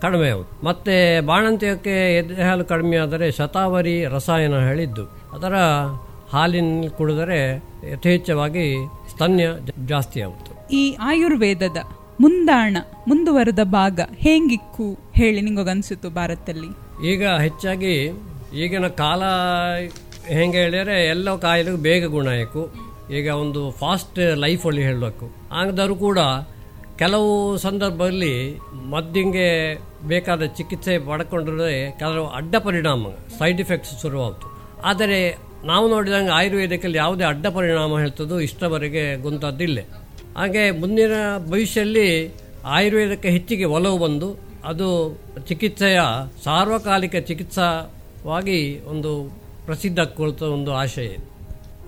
[0.00, 5.04] ಕಡಿಮೆ ಆಗುತ್ತೆ ಮತ್ತೆ ಬಾಣಂತಿಯಕ್ಕೆ ಎದೆ ಹಾಲು ಕಡಿಮೆ ಆದರೆ ಶತಾವರಿ ರಸಾಯನ ಹೇಳಿದ್ದು.
[5.32, 5.54] ಅದರ
[6.32, 7.40] ಹಾಲಿನ ಕುಡಿದರೆ
[7.92, 8.66] ಯಥೇಚ್ಛವಾಗಿ
[9.10, 9.46] ಸ್ತನ್ಯ
[9.86, 11.76] ಜಾಸ್ತಿ ಆಗುತ್ತೆ ಈ ಆಯುರ್ವೇದದ
[12.20, 12.76] ಮುಂದಾಣ
[13.08, 16.70] ಮುಂದುವರೆದ ಭಾಗ ಹೇಗಿಕ್ಕು ಹೇಳಿ ನಿಂಗೊಗನ್ಸಿತು ಭಾರತದಲ್ಲಿ?
[17.08, 17.94] ಈಗ ಹೆಚ್ಚಾಗಿ
[18.54, 19.22] ಈಗಿನ ಕಾಲ
[20.28, 22.74] ಹೆಂಗೆ ಹೇಳಿದರೆ ಎಲ್ಲ ಕಾಯಿಲೆಗೂ ಬೇಗ ಗುಣ ಆಯಿತು
[23.12, 25.30] ಈಗ ಒಂದು ಫಾಸ್ಟ್ ಲೈಫಲ್ಲಿ ಹೇಳಬೇಕು.
[25.52, 26.18] ಆಗದರೂ ಕೂಡ
[26.98, 28.58] ಕೆಲವು ಸಂದರ್ಭದಲ್ಲಿ
[28.90, 29.74] ಮದ್ದಿಂಗೆ
[30.06, 34.48] ಬೇಕಾದ ಚಿಕಿತ್ಸೆ ಪಡ್ಕೊಂಡ್ರೆ ಕೆಲವು ಅಡ್ಡ ಪರಿಣಾಮ ಸೈಡ್ ಎಫೆಕ್ಟ್ಸ್ ಶುರುವಾಯಿತು
[34.84, 39.78] ಆದರೆ ನಾವು ನೋಡಿದಂಗೆ ಆಯುರ್ವೇದಕ್ಕಲ್ಲಿ ಯಾವುದೇ ಅಡ್ಡ ಪರಿಣಾಮ ಹೇಳ್ತದೋ ಇಷ್ಟವರೆಗೆ ಗುಂತದ್ದಿಲ್ಲ.
[40.36, 41.12] ಹಾಗೆ ಮುಂದಿನ
[41.50, 46.00] ಭವಿಷ್ಯದಲ್ಲಿ ಆಯುರ್ವೇದಕ್ಕೆ ಹೆಚ್ಚಿಗೆ ಒಲವು ಬಂದು ಅದು ಚಿಕಿತ್ಸೆಯ
[46.44, 49.12] ಸಾರ್ವಕಾಲಿಕ ಚಿಕಿತ್ಸಾವಾಗಿ ಒಂದು
[49.66, 49.98] ಪ್ರಸಿದ್ಧ
[50.42, 51.36] ಒಂದು ಆಶಯ ಇದೆ.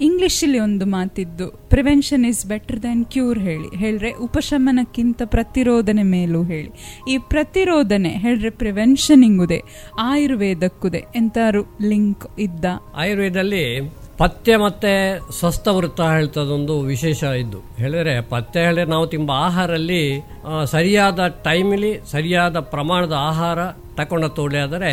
[0.00, 3.68] ಇಂಗ್ಲಿಷಲ್ಲಿ ಒಂದು ಮಾತಿದ್ದು prevention is better than cure ಹೇಳಿ.
[3.76, 6.70] ಹೇಳ್ರೆ ಉಪಶಮನಕ್ಕಿಂತ ಪ್ರತಿರೋಧನೆ ಮೇಲೂ ಹೇಳಿ.
[7.08, 9.62] ಈ ಪ್ರತಿರೋಧನೆ ಹೇಳ್ರೆ ಪ್ರಿವೆನ್ಷನ್ ಇಂಗುದೆ
[10.00, 12.64] ಆಯುರ್ವೇದಕ್ಕುದೆ ಎಂತಾರು ಲಿಂಕ್ ಇದ್ದ.
[12.94, 13.64] ಆಯುರ್ವೇದದಲ್ಲಿ
[14.18, 14.92] ಪಥ್ಯ ಮತ್ತೆ
[15.38, 17.58] ಸ್ವಸ್ಥ ವೃತ್ತ ಹೇಳ್ತದೊಂದು ವಿಶೇಷ ಇದ್ದು.
[17.76, 20.02] ಹೇಳಿದ್ರೆ ಪಥ್ಯ ಹೇಳಿದ್ರೆ ನಾವು ತಿಂಬ ಆಹಾರಲ್ಲಿ
[20.64, 23.58] ಸರಿಯಾದ ಟೈಮಲ್ಲಿ ಸರಿಯಾದ ಪ್ರಮಾಣದ ಆಹಾರ
[23.96, 24.92] ತಕೊಂಡ ತೋಳೆ ಆದರೆ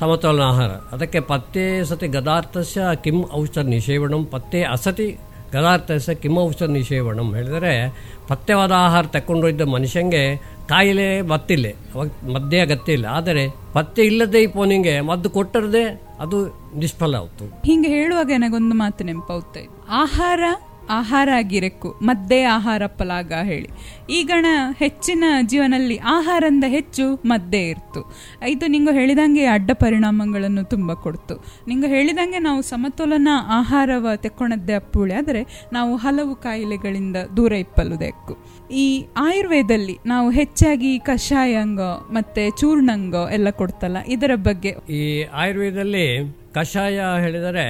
[0.00, 0.70] ಸಮತೋಲನ ಆಹಾರ.
[0.92, 5.08] ಅದಕ್ಕೆ ಪತ್ತೆ ಸತಿ ಗದಾರ್ಥಸ್ಯ ಕಿಮ್ ಔಷಧ ನಿಷೇವಣಂ, ಪತ್ತೆ ಅಸತಿ
[5.52, 7.72] ಗದಾರ್ಥಸ್ಯ ಕಿಮ್ ಔಷಧ ನಿಷೇವಣಂ ಹೇಳಿದರೆ
[8.28, 10.22] ಪಥ್ಯವಾದ ಆಹಾರ ತಕೊಂಡೊಯ್ದ ಮನುಷ್ಯಂಗೆ
[10.68, 13.06] ಕಾಯಿಲೆ ಬತ್ತಿಲ್ಲ ಅವಾಗ ಮದ್ದೇ ಅಗತ್ಯ ಇಲ್ಲ.
[13.06, 15.84] ಆದರೆ ಪತ್ತೆ ಇಲ್ಲದೆ ಈ ಪೋನಿಗೆ ಮದ್ದು ಕೊಟ್ಟರದೆ
[16.20, 16.38] ಅದು
[16.74, 17.44] ನಿಷ್ಫಲ ಆಯ್ತು.
[17.66, 20.42] ಹಿಂಗೆ ಹೇಳುವಾಗ ನನಗೊಂದು ಮಾತು ನೆನಪಾಗುತ್ತೆ ಆಹಾರ
[20.98, 23.68] ಆಹಾರ ಆಗಿರಕ್ಕು, ಮದ್ದೇ ಆಹಾರ ಪಲಾಗ ಹೇಳಿ.
[24.18, 24.46] ಈಗಣ
[24.82, 28.00] ಹೆಚ್ಚಿನ ಜೀವನಲ್ಲಿ ಆಹಾರಂದ ಹೆಚ್ಚು ಮದ್ದೇ ಇರ್ತು.
[28.54, 31.36] ಇದು ನಿಂಗೆ ಹೇಳಿದಂಗೆ ಅಡ್ಡ ಪರಿಣಾಮಗಳನ್ನು ತುಂಬ ಕೊಡ್ತು.
[31.70, 33.28] ನಿಂಗೆ ಹೇಳಿದಂಗೆ ನಾವು ಸಮತೋಲನ
[33.58, 35.42] ಆಹಾರವ ತೆಕ್ಕೊಳದ್ದೇ ಅಪ್ಪುಳೆ, ಆದರೆ
[35.76, 38.34] ನಾವು ಹಲವು ಕಾಯಿಲೆಗಳಿಂದ ದೂರ ಇಪ್ಪಲುದೆಕ್ಕು.
[38.84, 38.86] ಈ
[39.26, 41.80] ಆಯುರ್ವೇದಲ್ಲಿ ನಾವು ಹೆಚ್ಚಾಗಿ ಕಷಾಯಂಗ
[42.18, 45.02] ಮತ್ತೆ ಚೂರ್ಣಂಗ ಎಲ್ಲ ಕೊಡ್ತಲ್ಲ, ಇದರ ಬಗ್ಗೆ ಈ
[45.42, 46.06] ಆಯುರ್ವೇದದಲ್ಲಿ
[46.54, 47.66] ಕಷಾಯ ಹೇಳಿದರೆ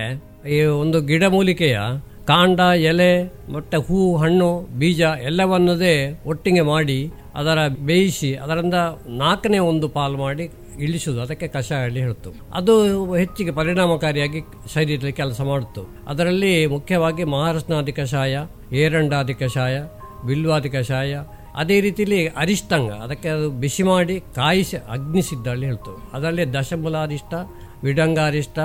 [0.55, 1.79] ಈ ಒಂದು ಗಿಡಮೂಲಿಕೆಯ
[2.27, 3.12] ಕಾಂಡ, ಎಲೆ
[3.53, 8.75] ಮತ್ತು ಹೂ, ಹಣ್ಣು, ಬೀಜ ಎಲ್ಲವನ್ನದೇ ಒಟ್ಟಿಗೆ ಮಾಡಿ ಅದರ ಬೇಯಿಸಿ ಅದರಿಂದ
[9.07, 12.75] ನಾಲ್ಕನೇ ಒಂದು ಪಾಲು ಮಾಡಿ ಇಳಿಸುವುದು ಅದಕ್ಕೆ ಕಷಾಯ ಹೇಳಿ ಹೇಳ್ತು ಅದು
[13.15, 14.41] ಹೆಚ್ಚಿಗೆ ಪರಿಣಾಮಕಾರಿಯಾಗಿ
[14.75, 18.39] ಶರೀರದಲ್ಲಿ ಕೆಲಸ ಮಾಡುತ್ತು ಅದರಲ್ಲಿ ಮುಖ್ಯವಾಗಿ ಮಹಾರಸ್ನಾದಿ ಕಷಾಯ,
[18.73, 19.83] ಏರಂಡಾದಿ ಕಷಾಯ,
[20.27, 21.23] ಬಿಲ್ವಾದಿ ಕಷಾಯ,
[21.57, 22.91] ಅದೇ ರೀತಿಯಲ್ಲಿ ಅರಿಷ್ಟಂಗ.
[22.91, 27.35] ಅದಕ್ಕೆ ಅದು ಬಿಸಿ ಮಾಡಿ ಕಾಯಿಸಿ ಅಗ್ನಿಸಿದ್ದಳ್ಳಿ ಹೇಳ್ತು ಅದರಲ್ಲಿ ದಶಮೂಲಾರಿಷ್ಟ,
[27.83, 28.59] ವಿಡಂಗಾರಿಷ್ಟ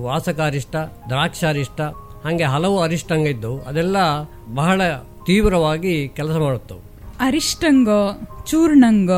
[0.00, 0.76] ವಾಸಕಾರಿಷ್ಟ,
[1.08, 1.80] ದ್ರಾಕ್ಷಾರಿಷ್ಟ
[2.24, 3.58] ಹಾಗೆ ಹಲವು ಅರಿಷ್ಟಂಗ ಇದ್ದವು.
[3.68, 3.96] ಅದೆಲ್ಲ
[4.54, 4.82] ಬಹಳ
[5.26, 6.82] ತೀವ್ರವಾಗಿ ಕೆಲಸ ಮಾಡುತ್ತವು.
[7.20, 7.88] ಅರಿಷ್ಟಂಗ
[8.50, 9.10] ಚೂರ್ಣಂಗ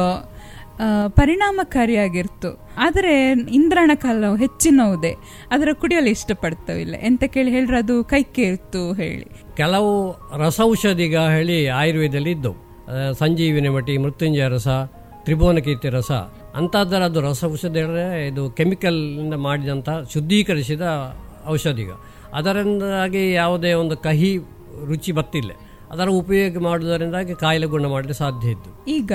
[1.09, 2.51] ಪರಿಣಾಮಕಾರಿಯಾಗಿರ್ತು.
[2.79, 3.13] ಆದರೆ
[3.59, 5.13] ಇಂದ್ರಣ ಕಾಲ ಹೆಚ್ಚಿನವುದೇ.
[5.51, 9.27] ಅದರ ಕುಡಿಯಲು ಇಷ್ಟಪಡ್ತವಿಲ್ಲ ಎಂತ ಕೇಳಿ ಹೇಳ್ರೆ ಅದು ಕೈ ಇರ್ತು ಹೇಳಿ.
[9.57, 9.93] ಕೆಲವು
[10.43, 12.59] ರಸೌಷಧಿಗ ಹೇಳಿ ಆಯುರ್ವೇದದಲ್ಲಿ ಇದ್ದವು.
[13.19, 14.69] ಸಂಜೀವಿನಿ ಮಟಿ ಮೃತ್ಯುಂಜಯ ರಸ
[15.25, 16.13] ತ್ರಿಭುವನಕೀರ್ತಿ ರಸ.
[16.57, 20.83] ಅಂಥದ್ದರ ಅದು ರಸ ಔಷಧಿ ಹೇಳಿದ್ರೆ ಇದು ಕೆಮಿಕಲ್ನಿಂದ ಮಾಡಿದಂಥ ಶುದ್ಧೀಕರಿಸಿದ
[21.49, 21.91] ಔಷಧಿಗ.
[22.37, 24.39] ಅದರಿಂದಾಗಿ ಯಾವುದೇ ಒಂದು ಕಹಿ
[24.87, 25.51] ರುಚಿ ಬತ್ತಿಲ್ಲ
[25.91, 29.13] ಅದರ ಉಪಯೋಗ ಮಾಡುವುದರಿಂದಾಗಿ ಕಾಯಿಲೆ ಗುಣ ಮಾಡಲು ಸಾಧ್ಯ ಇತ್ತು ಈಗ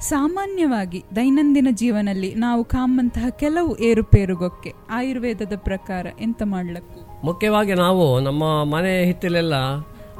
[0.00, 7.26] ಸಾಮಾನ್ಯವಾಗಿ ದೈನಂದಿನ ಜೀವನದಲ್ಲಿ ನಾವು ಕಾಮಂತಹ ಕೆಲವು ಏರುಪೇರುಗೊಕ್ಕೆ ಆಯುರ್ವೇದದ ಪ್ರಕಾರ ಎಂತ ಮಾಡ್ಲಕ್ಕು?
[7.26, 9.54] ಮುಖ್ಯವಾಗಿ ನಾವು ನಮ್ಮ ಮನೆ ಹಿತ್ತಲೆಲ್ಲ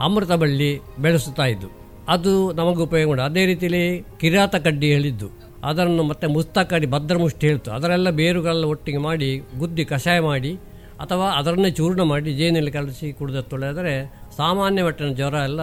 [0.01, 1.67] ಅಮೃತ ಬಳ್ಳಿ ಬೆಳೆಸುತ್ತಾ ಇದ್ದು.
[2.09, 5.29] ಅದು ನಮಗೆ ಉಪಯೋಗ ಅದೇ ರೀತಿಯಲ್ಲಿ ಕಿರಾತ ಕಡ್ಡಿ ಹೇಳಿದ್ದು.
[5.65, 7.71] ಅದನ್ನು ಮತ್ತೆ ಮುಸ್ತಕಡಿ ಭದ್ರಮುಷ್ಟಿ ಹೇಳ್ತು.
[7.71, 10.59] ಅದರೆಲ್ಲ ಬೇರುಗಳೆಲ್ಲ ಒಟ್ಟಿಗೆ ಮಾಡಿ ಗುದ್ದಿ ಕಷಾಯ ಮಾಡಿ
[11.01, 13.95] ಅಥವಾ ಅದರನ್ನೇ ಚೂರ್ಣ ಮಾಡಿ ಜೇನಲ್ಲಿ ಕಲಸಿ ಕುಡಿದ ತೊಳೆದರೆ
[14.37, 15.63] ಸಾಮಾನ್ಯ ಮಟ್ಟಿನ ಜ್ವರ ಎಲ್ಲ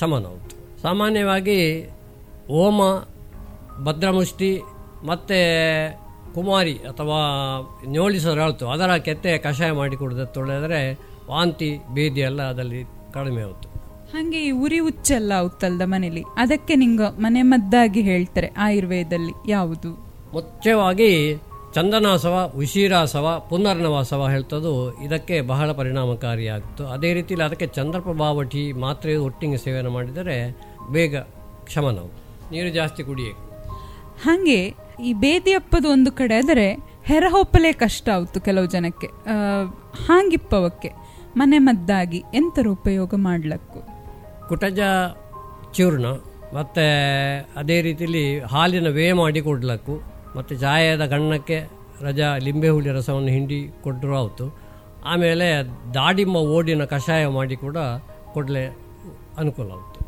[0.00, 1.58] ಶಮನವಾಗುತ್ತೆ ಸಾಮಾನ್ಯವಾಗಿ
[2.54, 2.80] ಓಮ
[3.84, 4.50] ಭದ್ರಮುಷ್ಟಿ
[5.04, 5.38] ಮತ್ತು
[6.34, 7.18] ಕುಮಾರಿ ಅಥವಾ
[7.86, 10.80] ನ್ಯೋಳಿಸೋರು ಹೇಳ್ತು ಅದರ ಕೆತ್ತೆ ಕಷಾಯ ಮಾಡಿ ಕುಡಿದ ತೊಳೆದರೆ
[11.30, 12.80] ವಾಂತಿ ಭೇದಿ ಎಲ್ಲ ಅದರಲ್ಲಿ
[13.12, 13.68] ಕಡಿಮೆ ಆಗುತ್ತೆ.
[14.12, 19.90] ಹಾಗೆ ಈ ಉರಿ ಹುಚ್ಚೆಲ್ಲ ಆಗುತ್ತಲ್ದ ಮನೇಲಿ ಅದಕ್ಕೆ ನಿಂಗ ಮನೆ ಮದ್ದಾಗಿ ಹೇಳ್ತಾರೆ ಆಯುರ್ವೇದದಲ್ಲಿ ಯಾವುದು?
[20.34, 21.10] ಮುಖ್ಯವಾಗಿ
[21.76, 24.72] ಚಂದನಾಸವ ಉಶಿರಾಸವ ಪುನರ್ನವಾಸವ ಹೇಳ್ತದ್ದು
[25.06, 26.84] ಇದಕ್ಕೆ ಬಹಳ ಪರಿಣಾಮಕಾರಿಯಾಗಿತ್ತು.
[26.94, 30.36] ಅದೇ ರೀತಿಯಲ್ಲಿ ಅದಕ್ಕೆ ಚಂದ್ರಪ್ರಭಾವಟಿ ಮಾತ್ರೆ ಒಟ್ಟಿಗೆ ಸೇವನೆ ಮಾಡಿದರೆ
[30.94, 31.20] ಬೇಗ
[31.68, 32.10] ಕ್ಷಮನವು.
[32.52, 33.42] ನೀರು ಜಾಸ್ತಿ ಕುಡಿಯಬೇಕು
[34.24, 34.58] ಹಾಗೆ
[35.08, 36.66] ಈ ಬೇದಿ ಹಪ್ಪದು ಒಂದು ಕಡೆ ಆದರೆ
[37.10, 39.08] ಹೆರಹೊಪ್ಪಲೇ ಕಷ್ಟ ಆಯ್ತು ಕೆಲವು ಜನಕ್ಕೆ.
[40.06, 40.90] ಹಾಂಗಿಪ್ಪವಕ್ಕೆ
[41.40, 43.80] ಮನೆ ಮದ್ದಾಗಿ ಎಂತರ ಉಪಯೋಗ ಮಾಡಲಕ್ಕು?
[44.48, 44.80] ಕುಟಜ
[45.76, 46.06] ಚೂರ್ಣ
[46.56, 46.84] ಮತ್ತು
[47.60, 49.94] ಅದೇ ರೀತಿಯಲ್ಲಿ ಹಾಲಿನ ವೇ ಮಾಡಿ ಕೊಡ್ಲಕ್ಕು.
[50.36, 51.58] ಮತ್ತು ಚಾಯದ ಗಣ್ಣಕ್ಕೆ
[52.02, 54.46] ರಜಾ ಲಿಂಬೆ ಹುಳಿ ರಸವನ್ನು ಹಿಂಡಿ ಕೊಟ್ಟರು ಆಯಿತು
[55.04, 55.46] ಆಮೇಲೆ
[55.94, 57.78] ದಾಡಿಂಬ ಓಡಿನ ಕಷಾಯ ಮಾಡಿ ಕೂಡ
[58.32, 58.64] ಕೊಡಲೆ
[59.38, 60.06] ಅನುಕೂಲ ಆಯಿತು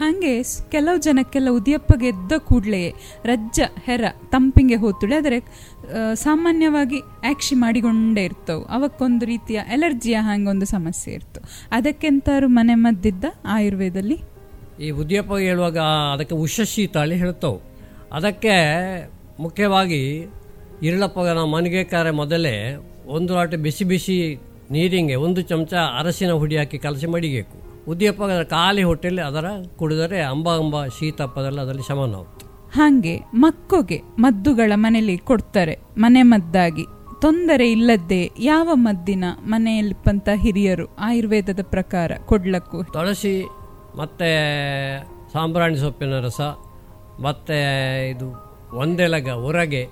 [0.00, 2.90] ಹಾಗೆ ಕೆಲವು ಜನಕ್ಕೆಲ್ಲ ಉದಿಯಪ್ಪ ಗೆದ್ದ ಕೂಡಲೇ
[3.24, 5.38] ರಜ್ಜ ಹೆರ ತಂಪಿಂಗೆ ಹೋತುಳೆ ಆದರೆ
[6.14, 6.98] ಸಾಮಾನ್ಯವಾಗಿ
[7.30, 8.64] ಆಕ್ಷಿ ಮಾಡಿಕೊಂಡೇ ಇರ್ತವೆ.
[8.74, 11.40] ಅವಕ್ಕೊಂದು ರೀತಿಯ ಎಲರ್ಜಿಯ ಹಾಗೆ ಒಂದು ಸಮಸ್ಯೆ ಇರ್ತು.
[11.72, 14.18] ಅದಕ್ಕೆಂತಾರು ಮನೆ ಮದ್ದಿದ್ದ ಆಯುರ್ವೇದಲ್ಲಿ
[14.80, 15.78] ಈ ಉದಿಯಪ್ಪ ಹೇಳುವಾಗ
[16.12, 17.60] ಅದಕ್ಕೆ ಉಷಶೀತಾಳಿ ಹೇಳ್ತವೆ
[18.12, 18.54] ಅದಕ್ಕೆ
[19.40, 20.26] ಮುಖ್ಯವಾಗಿ
[20.82, 24.34] ಇರಳಪ್ಪಗನ ನಾವು ಮನೆಗೆಕಾರೆ ಮೊದಲೇ ಒಂದು ಲಾಟೆ ಬಿಸಿ ಬಿಸಿ
[24.70, 27.56] ನೀರಿಗೆ ಒಂದು ಚಮಚ ಅರಸಿನ ಹುಡಿ ಹಾಕಿ ಕಲಸಿ ಮಡಿಬೇಕು
[27.90, 29.44] ಉದ್ಯಪ ಖಾಲಿ ಹೊಟ್ಟೆಯಲ್ಲಿ ಅದರ
[29.76, 32.46] ಕುಡಿದರೆ ಅಂಬ ಅಂಬ ಶೀತಪ್ಪದಲ್ಲಿ ಅದರಲ್ಲಿ ಶಮನ ಆಗುತ್ತೆ
[32.78, 36.84] ಹಾಗೆ ಮಕ್ಕೋಗೆ ಮದ್ದುಗಳ ಮನೆಯಲ್ಲಿ ಕೊಡ್ತಾರೆ ಮನೆ ಮದ್ದಾಗಿ.
[37.20, 42.82] ತೊಂದರೆ ಇಲ್ಲದೆ ಯಾವ ಮದ್ದಿನ ಮನೆಯಲ್ಲಿಪ್ಪಂತ ಹಿರಿಯರು ಆಯುರ್ವೇದದ ಪ್ರಕಾರ ಕೊಡ್ಲಕ್ಕು?
[42.82, 43.46] ತುಳಸಿ
[43.98, 44.30] ಮತ್ತೆ
[45.32, 46.40] ಸಾಂಬ್ರಾಣಿ ಸೊಪ್ಪಿನ ರಸ
[47.20, 47.58] ಮತ್ತೆ
[48.10, 49.88] ಇದು ಒಂದೆಲಗ ಹೊರಗೆ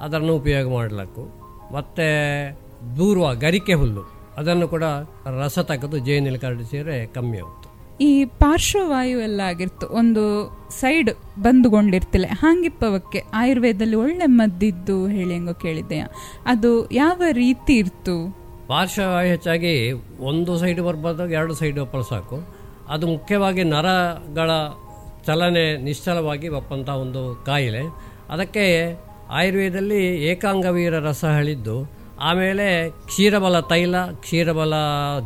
[0.00, 1.22] ಅದನ್ನು ಉಪಯೋಗ ಮಾಡಲಕ್ಕು
[1.74, 2.06] ಮತ್ತು
[2.96, 4.84] ದೂರ್ವ ಗರಿಕೆ ಹುಲ್ಲು ಅದನ್ನು ಕೂಡ
[5.38, 7.68] ರಸ ತೆಗೆದು ಜೇನಲ್ಲಿ ಕರಡಿಸಿದರೆ ಕಮ್ಮಿ ಆಗುತ್ತೆ.
[8.04, 10.22] ಈ ಪಾರ್ಶ್ವವಾಯು ಎಲ್ಲ ಆಗಿರ್ತು ಒಂದು
[10.80, 12.26] ಸೈಡ್ ಬಂದುಗೊಂಡಿರ್ತಿಲ್ಲ.
[12.30, 16.00] ಹಾಂಗಿಪ್ಪವಕ್ಕೆ ಆಯುರ್ವೇದದಲ್ಲಿ ಒಳ್ಳೆ ಮದ್ದಿದ್ದು ಹೇಳಿ ಹೆಂಗೋ ಕೇಳಿದ್ದೆ.
[16.46, 18.36] ಅದು ಯಾವ ರೀತಿ ಇರ್ತು?
[18.68, 22.60] ಪಾರ್ಶ್ವವಾಯು ಹೆಚ್ಚಾಗಿ ಒಂದು ಸೈಡ್ ಬರ್ಬೋದು ಎರಡು ಸೈಡ್ ಒಪ್ಪಲು ಸಾಕು.
[22.88, 24.50] ಅದು ಮುಖ್ಯವಾಗಿ ನರಗಳ
[25.26, 27.82] ಚಲನೆ ನಿಶ್ಚಲವಾಗಿ ಒಪ್ಪಂಥ ಒಂದು ಕಾಯಿಲೆ.
[28.30, 28.64] ಅದಕ್ಕೆ
[29.30, 31.76] ಆಯುರ್ವೇದದಲ್ಲಿ ಏಕಾಂಗವೀರ ರಸ ಹೇಳಿದ್ದು
[32.20, 34.74] ಆಮೇಲೆ ಕ್ಷೀರಬಲ ತೈಲ ಕ್ಷೀರಬಲ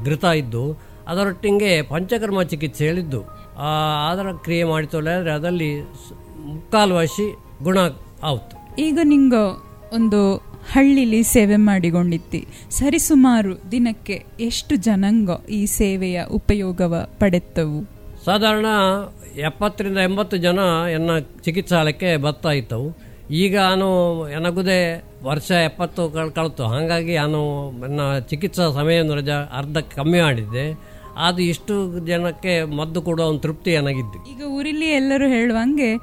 [0.04, 0.64] ಘೃತ ಇದ್ದು
[1.09, 3.20] ಅದರೊಟ್ಟಿಗೆ ಪಂಚಕರ್ಮ ಚಿಕಿತ್ಸೆ ಹೇಳಿದ್ದು.
[4.11, 5.70] ಅದರ ಕ್ರಿಯೆ ಮಾಡಿ ತೊಳೆದರೆ ಅದರಲ್ಲಿ
[6.44, 7.26] ಮುಕ್ಕಾಲು ವಶಿ
[7.62, 7.78] ಗುಣ
[8.22, 9.35] ಆಯ್ತು ಈಗ ನಿಂಗ
[9.92, 10.20] ಒಂದು
[10.72, 17.78] ಹಳ್ಳಿಲಿ ಸೇವೆ ಮಾಡಿಕೊಂಡಿದ್ದಿ ಸರಿಸುಮಾರು ದಿನಕ್ಕೆ ಎಷ್ಟು ಜನಾಂಗ ಈ ಸೇವೆಯ ಉಪಯೋಗವ ಪಡೆತ್ತವು?
[18.24, 18.66] ಸಾಧಾರಣ
[19.37, 20.59] ಎಪ್ಪತ್ತರಿಂದ ಎಂಬತ್ತು ಜನ
[20.92, 22.99] ಎನ್ನ ಚಿಕಿತ್ಸಾಲಯಕ್ಕೆ ಬರ್ತಾ ಇತ್ತು
[23.31, 23.88] ಈಗ ನಾನು
[24.29, 26.64] ಎನಗುದೇ ವರ್ಷ ಎಪ್ಪತ್ತು ಕಳ್, ಕಳಿತು.
[26.64, 30.93] ಹಾಗಾಗಿ ನಾನು ನನ್ನ ಚಿಕಿತ್ಸಾ ಸಮಯವನ್ನು ರಜಾ ಅರ್ಧ ಕಮ್ಮಿ ಮಾಡಿದ್ದೆ.
[31.16, 34.18] ಅದು ಇಷ್ಟು ಜನಕ್ಕೆ ಮದ್ದು ಕೊಡೋ ಒಂದು ತೃಪ್ತಿ ಏನಾಗಿದ್ದು?
[34.31, 35.94] ಈಗ ಊರಿಲಿ ಎಲ್ಲರೂ ಹೇಳುವಂಗೆ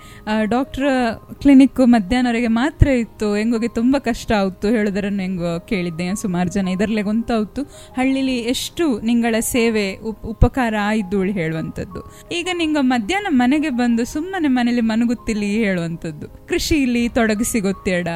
[0.43, 0.89] ಡಾಕ್ಟರ್
[1.34, 3.36] ಕ್ಲಿನಿಕ್ ಮಧ್ಯಾಹ್ನವರೆಗೆ ಮಾತ್ರ ಇತ್ತು.
[3.36, 6.67] ಹೆಂಗೋಗೆ ತುಂಬ ಕಷ್ಟ ಆಯ್ತು ಹೇಳೋದರನ್ನು ಹೆಂಗೋ ಕೇಳಿದ್ದೆ ಸುಮಾರು ಜನ.
[6.67, 7.62] ಇದರಲ್ಲೇ ಗೊಂತಾವ್ತು.
[7.97, 12.02] ಹಳ್ಳಿಲಿ ಎಷ್ಟು ನಿಂಗಳ ಸೇವೆ, ಉಪ್, ಉಪಕಾರ ಆಯ್ದು ಹೇಳುವಂಥದ್ದು.
[12.32, 16.47] ಈಗ ನಿಂಗ ಮಧ್ಯಾಹ್ನ ಮನೆಗೆ ಬಂದು ಸುಮ್ಮನೆ ಮನೇಲಿ ಮನಗುತ್ತಿಲ್ಲಿ ಹೇಳುವಂಥದ್ದು.
[16.47, 18.08] ಕೃಷಿಲಿ ತೊಡಗಿಸಿ ಗೊತ್ತೇಡ.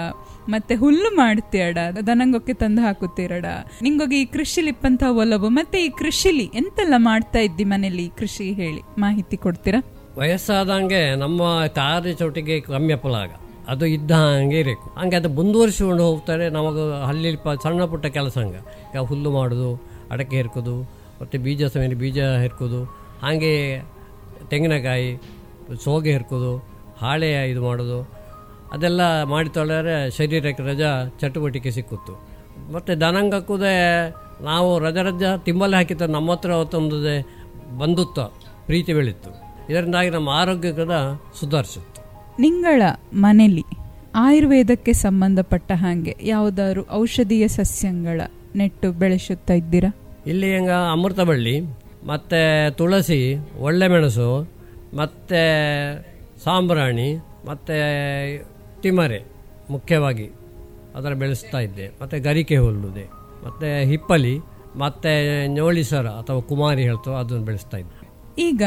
[0.53, 1.77] ಮತ್ತೆ ಹುಲ್ಲು ಮಾಡ್ತೀಯಡ
[2.07, 3.47] ದನಂಗೊಕ್ಕೆ ತಂದು ಹಾಕುತ್ತೀರಡ
[3.85, 8.05] ನಿಂಗೋಗಿ ಈ ಕೃಷಿಲಿ ಇಪ್ಪಂತ ಒಲವು, ಮತ್ತೆ ಈ ಕೃಷಿಲಿ ಎಂತೆಲ್ಲ ಮಾಡ್ತಾ ಇದ್ದಿ ಮನೇಲಿ?
[8.19, 9.79] ಕೃಷಿ ಹೇಳಿ, ಮಾಹಿತಿ ಕೊಡ್ತೀರಾ?
[10.19, 11.41] ವಯಸ್ಸಾದಂಗೆ ನಮ್ಮ
[11.77, 13.31] ಕಾರ್ಯ ಚೌಟಿಗೆ ಕಮ್ಮಿ ಅಪ್ಪಲಾಗ
[13.71, 14.87] ಅದು ಇದ್ದ ಹಾಗೆ ಇರಬೇಕು.
[14.99, 17.31] ಹಂಗೆ ಅದು ಮುಂದುವರಿಸಿಕೊಂಡು ಹೋಗ್ತಾರೆ ನಮಗೆ ಅಲ್ಲಿ
[17.63, 18.61] ಸಣ್ಣ ಪುಟ್ಟ ಕೆಲಸ ಹಂಗೆ.
[18.91, 19.69] ಈಗ ಹುಲ್ಲು ಮಾಡೋದು,
[20.13, 20.75] ಅಡಕೆ ಹೆರ್ಕೋದು,
[21.21, 22.81] ಮತ್ತು ಬೀಜ ಸಮಯ ಬೀಜ ಹೆರ್ಕೋದು,
[23.23, 23.53] ಹಾಗೆ
[24.51, 25.09] ತೆಂಗಿನಕಾಯಿ,
[25.85, 26.53] ಸೋಗೆ ಹೆರ್ಕೋದು,
[27.01, 27.99] ಹಾಳೆ ಇದು ಮಾಡೋದು.
[28.71, 32.13] ಅದೆಲ್ಲ ಮಾಡಿ ತೊಳೆದರೆ ಶರೀರಕ್ಕೆ ರಜಾ ಚಟುವಟಿಕೆ ಸಿಕ್ಕುತ್ತು.
[32.73, 33.75] ಮತ್ತು ದನಂಗಕ್ಕೂದೇ
[34.41, 36.97] ನಾವು ರಜ ರಜ ತಿಂಬಲ್ಲಿ ಹಾಕಿದ ನಮ್ಮ ಹತ್ರ ಅವತ್ತೊಂದು
[37.77, 38.23] ಬಂಧುತ್ವ
[38.65, 39.31] ಪ್ರೀತಿ ಬೆಳೀತು
[39.69, 40.91] ಇದರಿಂದಾಗಿ ನಮ್ಮ ಆರೋಗ್ಯ ಕೂಡ
[41.39, 42.01] ಸುಧಾರಿಸುತ್ತೆ.
[42.41, 42.81] ನಿಂಗಳ
[43.13, 43.65] ಮನೆಯಲ್ಲಿ
[44.15, 48.21] ಆಯುರ್ವೇದಕ್ಕೆ ಸಂಬಂಧಪಟ್ಟ ಹಾಗೆ ಯಾವುದಾದ್ರು ಔಷಧೀಯ ಸಸ್ಯಗಳ
[48.55, 49.95] ನೆಟ್ಟು ಬೆಳೆಸುತ್ತಾ ಇದ್ದೀರಾ?
[50.27, 51.61] ಇಲ್ಲಿ ಹೆಂಗ ಅಮೃತ ಬಳ್ಳಿ
[52.07, 54.29] ಮತ್ತು ತುಳಸಿ ಒಳ್ಳೆ ಮೆಣಸು
[54.93, 55.41] ಮತ್ತು
[56.43, 57.75] ಸಾಂಬ್ರಾಣಿ ಮತ್ತು
[58.81, 59.25] ತಿಮರೆ
[59.69, 60.31] ಮುಖ್ಯವಾಗಿ
[60.95, 61.87] ಅದರ ಬೆಳೆಸ್ತಾ ಇದ್ದೆ.
[62.01, 63.05] ಮತ್ತು ಗರಿಕೆ ಹುಲ್ಲುದೆ
[63.45, 64.39] ಮತ್ತು ಹಿಪ್ಪಲಿ
[64.75, 68.09] ಮತ್ತು ನೋಳಿಸರ ಅಥವಾ ಕುಮಾರಿ ಹೇಳ್ತೋ ಅದನ್ನು ಬೆಳೆಸ್ತಾ ಇದ್ದೆ.
[68.37, 68.61] ಈಗ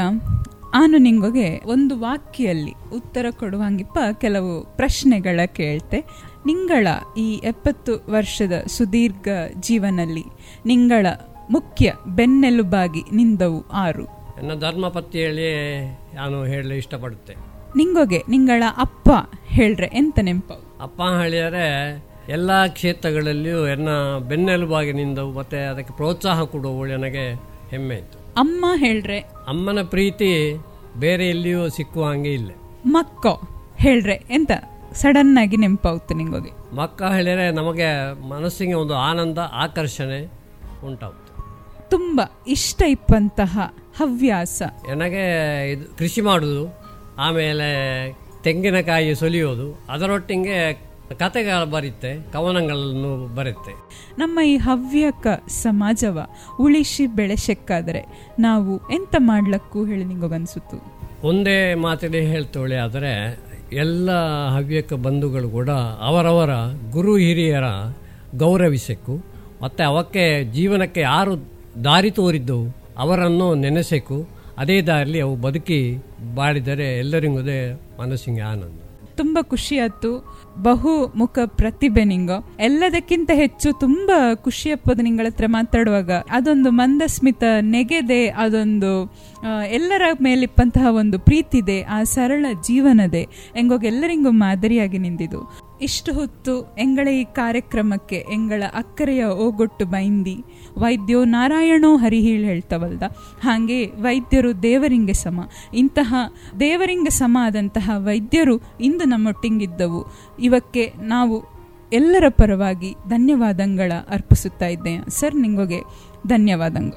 [0.75, 6.05] ನಾನು ನಿಂಗೊಗೆ ಒಂದು ವಾಕ್ಯಲ್ಲಿ ಉತ್ತರ ಕೊಡುವಂಗಿಪ್ಪ ಕೆಲವು ಪ್ರಶ್ನೆಗಳ ಕೇಳ್ತೆ.
[6.47, 6.87] ನಿಂಗಳ
[7.19, 9.29] ಈ ಎಪ್ಪತ್ತು ವರ್ಷದ ಸುದೀರ್ಘ
[9.61, 10.25] ಜೀವನಲ್ಲಿ
[10.67, 11.07] ನಿಂಗಳ
[11.51, 14.05] ಮುಖ್ಯ ಬೆನ್ನೆಲುಬಾಗಿ ನಿಂದವು ಆರು?
[14.05, 19.11] ನನ್ನ ಧರ್ಮಪತ್ತಿ ಹೇಳಿ ನಾನು ಹೇಳಲು ಇಷ್ಟಪಡುತ್ತೆ ನಿಂಗೊಗೆ ನಿಂಗಳ ಅಪ್ಪ
[19.47, 21.97] ಹೇಳ್ರೆ ಎಂತ ನೆನಪು ಅಪ್ಪ ಹೇಳಿದರೆ
[22.29, 23.89] ಎಲ್ಲ ಕ್ಷೇತ್ರಗಳಲ್ಲಿಯೂ ಎನ್ನ
[24.29, 27.35] ಬೆನ್ನೆಲುಬಾಗಿ ನಿಂದು ಮತ್ತೆ ಅದಕ್ಕೆ ಪ್ರೋತ್ಸಾಹ ಕೊಡುವಳು ನನಗೆ
[27.71, 29.19] ಹೆಮ್ಮೆ ಇತ್ತು ಅಮ್ಮ ಹೇಳ್ರೆ?
[29.21, 30.57] ಅಮ್ಮನ ಪ್ರೀತಿ
[30.97, 32.51] ಬೇರೆ ಎಲ್ಲಿಯೂ ಸಿಕ್ಕುವ ಹಂಗೆ ಇಲ್ಲ.
[32.87, 33.27] ಮಕ್ಕ
[33.77, 34.51] ಹೇಳ್ರೆ ಎಂತ?
[34.93, 36.77] ಸಡನ್ ಆಗಿ ನೆನಪಾಗುತ್ತೆ ನಿಂಗೊಗೆ.
[36.77, 40.31] ಮಕ್ಕ ಹೇಳಿದರೆ ನಮಗೆ ಮನಸ್ಸಿಗೆ ಒಂದು ಆನಂದ ಆಕರ್ಷಣೆ
[40.87, 41.43] ಉಂಟಾಗುತ್ತೆ
[41.91, 43.59] ತುಂಬ ಇಷ್ಟ ಇಪ್ಪಂತಹ
[43.97, 44.63] ಹವ್ಯಾಸ.
[44.89, 45.25] ನನಗೆ
[45.73, 46.88] ಇದು ಕೃಷಿ ಮಾಡುವುದು
[47.19, 47.69] ಆಮೇಲೆ
[48.45, 50.59] ತೆಂಗಿನಕಾಯಿ ಸುಲಿಯೋದು ಅದರೊಟ್ಟಿಗೆ
[51.19, 53.73] ಕತೆಗಳು ಬರುತ್ತೆ ಕವನಗಳನ್ನು ಬರುತ್ತೆ.
[54.19, 55.27] ನಮ್ಮ ಈ ಹವ್ಯಕ
[55.63, 56.19] ಸಮಾಜವ
[56.61, 58.03] ಉಳಿಸಿ ಬೆಳೆಸಕ್ಕಾದರೆ
[58.39, 60.79] ನಾವು ಎಂತ ಮಾಡ್ಲಕ್ಕೂ ಹೇಳಿ ನಿಂಗೊಗನ್ಸುತ್ತು
[61.29, 63.13] ಒಂದೇ ಮಾತಿಗೆ ಹೇಳ್ತೋಳೆ ಆದರೆ
[63.73, 64.11] ಎಲ್ಲ
[64.49, 66.53] ಹವ್ಯಕ ಬಂಧುಗಳು ಕೂಡ ಅವರವರ
[66.91, 67.67] ಗುರು ಹಿರಿಯರ
[68.35, 69.15] ಗೌರವಿಸಬೇಕು
[69.63, 71.35] ಮತ್ತು ಅವಕ್ಕೆ ಜೀವನಕ್ಕೆ ಯಾರು
[71.85, 72.59] ದಾರಿ ತೋರಿದ್ದು
[72.97, 74.17] ಅವರನ್ನು ನೆನೆಸಬೇಕು
[74.59, 78.81] ಅದೇ ದಾರಿಲಿ ಅವು ಬದುಕಿ ಬಾಳಿದರೆ ಎಲ್ಲರಿಗೂ ಅದೇ ಮನಸ್ಸಿಗೆ ಆನಂದ.
[79.17, 80.39] ತುಂಬ ಖುಷಿಯಾಯ್ತು.
[80.63, 82.31] ಬಹು ಮುಖ ಪ್ರತಿಭೆ ನಿಂಗ.
[82.61, 86.11] ಎಲ್ಲದಕ್ಕಿಂತ ಹೆಚ್ಚು ತುಂಬ ಖುಷಿಯಪ್ಪದು ನಿಂಗಳ ಹತ್ರ ಮಾತಾಡುವಾಗ.
[86.31, 89.15] ಅದೊಂದು ಮಂದಸ್ಮಿತ ನೆಗೆದೆ, ಅದೊಂದು
[89.71, 91.83] ಎಲ್ಲರ ಮೇಲಿಪ್ಪಂತಹ ಒಂದು ಪ್ರೀತಿದೆ.
[91.83, 93.53] ಆ ಸರಳ ಜೀವನದೆ.
[93.57, 95.68] ಎಂಗೋಗ ಎಲ್ಲರಿಗೂ ಮಾದರಿಯಾಗಿ ನಿಂದಿದು.
[95.83, 100.37] ಇಷ್ಟು ಹೊತ್ತು ಎಂಗಳ ಈ ಕಾರ್ಯಕ್ರಮಕ್ಕೆ ಎಂಗಳ ಅಕ್ಕರೆಯ ಓಗೊಟ್ಟು ಬೈಂದಿ,
[100.79, 103.03] ವೈದ್ಯೋ ನಾರಾಯಣೋ ಹರಿಹೀಳ್ ಹೇಳ್ತವಲ್ದ?
[103.41, 105.49] ಹಾಗೆ ವೈದ್ಯರು ದೇವರಿಂಗೆ ಸಮ.
[105.75, 106.15] ಇಂತಹ
[106.61, 110.07] ದೇವರಿಂಗೆ ಸಮ ಆದಂತಹ ವೈದ್ಯರು ಇಂದು ನಮ್ಮೊಟ್ಟಿಂಗಿದ್ದವು.
[110.41, 111.45] ಇವಕ್ಕೆ ನಾವು
[111.93, 115.11] ಎಲ್ಲರ ಪರವಾಗಿ ಧನ್ಯವಾದಗಳ ಅರ್ಪಿಸುತ್ತಾ ಇದ್ದೇನೆ.
[115.11, 115.81] ಸರ್, ನಿಂಗೊಗೆ
[116.27, 116.93] ಧನ್ಯವಾದಂಗ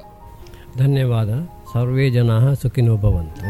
[0.78, 1.28] ಧನ್ಯವಾದ.
[1.72, 3.42] ಸರ್ವೇ ಜನಾ ಸುಖಿನೋ ಭವಂತು.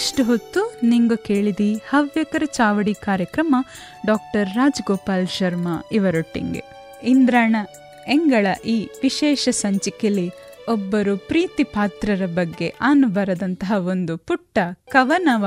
[0.00, 3.56] ಇಷ್ಟು ಹೊತ್ತು ನಿಂಗು ಕೇಳಿದಿ ಹವ್ಯಕರ ಚಾವಡಿ ಕಾರ್ಯಕ್ರಮ
[4.06, 6.62] ಡಾಕ್ಟರ್ ರಾಜ್ಗೋಪಾಲ್ ಶರ್ಮಾ ಇವರೊಟ್ಟಿಗೆ.
[7.02, 7.56] ಇಂದ್ರಾಣ
[8.06, 10.30] ಎಂಗಳ ಈ ವಿಶೇಷ ಸಂಚಿಕೆಯಲ್ಲಿ
[10.68, 14.58] ಒಬ್ಬರು ಪ್ರೀತಿ ಪಾತ್ರರ ಬಗ್ಗೆ ಆನು ಬರದಂತಹ ಒಂದು ಪುಟ್ಟ
[14.88, 15.46] ಕವನವ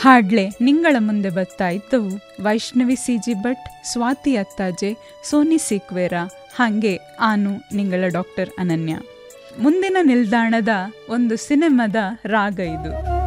[0.00, 2.42] ಹಾಡ್ಲೆ ನಿಂಗಳ ಮುಂದೆ ಬರ್ತಾ ಇದ್ದವು.
[2.42, 4.96] ವೈಷ್ಣವಿ ಸಿ ಜಿ ಭಟ್, ಸ್ವಾತಿ ಅತ್ತಾಜೆ,
[5.30, 6.12] ಸೋನಿ ಸಿಕ್ವೇರ,
[6.56, 8.96] ಹಾಗೆ ಆನು ನಿಂಗಳ ಡಾಕ್ಟರ್ ಅನನ್ಯ.
[9.62, 10.68] ಮುಂದಿನ ನಿಲ್ದಾಣದ
[11.08, 13.19] ಒಂದು ಸಿನಿಮಾದ ರಾಗ ಇದು.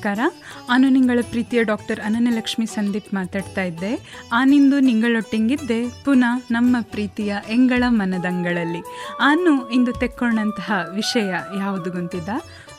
[0.00, 0.28] ನಮಸ್ಕಾರ.
[0.68, 4.22] ನಾನು ನಿಂಗಳ ಪ್ರೀತಿಯ ಡಾಕ್ಟರ್ ಅನನ್ಯಲಕ್ಷ್ಮಿ ಸಂದೀಪ್ ಮಾತಾಡ್ತಾ ಇದ್ದೆ.
[4.32, 6.04] ಆನಿಂದು ನಿಂಗಳೊಟ್ಟಿಂಗಿದ್ದೆ.
[6.04, 8.82] ಪುನಃ ನಮ್ಮ ಪ್ರೀತಿಯ ಎಂಗಳ ಮನದಂಗಳಲ್ಲಿ.
[9.20, 12.28] ಆನು ಇಂದು ತೆಕ್ಕೊಂಡಂತಹ ವಿಷಯ ಯಾವುದು ಗೊಂತಿದ್ದ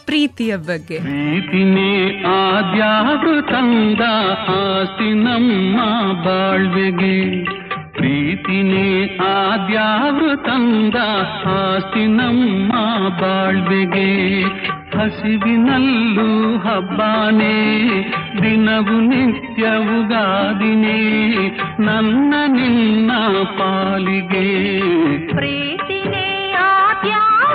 [0.05, 0.97] ಪ್ರೀತಿಯ ಬಗ್ಗೆ.
[2.23, 4.01] ಆದ್ಯಾರು ತಂದ
[6.25, 7.45] ಬಾಳ್ವೆಗೆ.
[8.01, 10.95] ಪ್ರೀತಿನೇ ಆದ್ಯಾವೃತಂದ
[11.45, 12.71] ಆಸ್ತಿ ನಮ್ಮ
[13.09, 14.41] ಬಾಳ್ವೆಗೆ.
[14.97, 17.87] ಹಸಿವಿನಲ್ಲೂ ಹಬ್ಬಾನೇ
[18.41, 19.91] ದಿನವು ನಿತ್ಯವುಗಾದಿನೇ
[21.79, 23.11] ನನ್ನ ನಿನ್ನ
[23.59, 24.79] ಪಾಲಿಗೆ.
[25.33, 27.50] ಪ್ರೀತಿನೇ ಆದ್ಯಾವ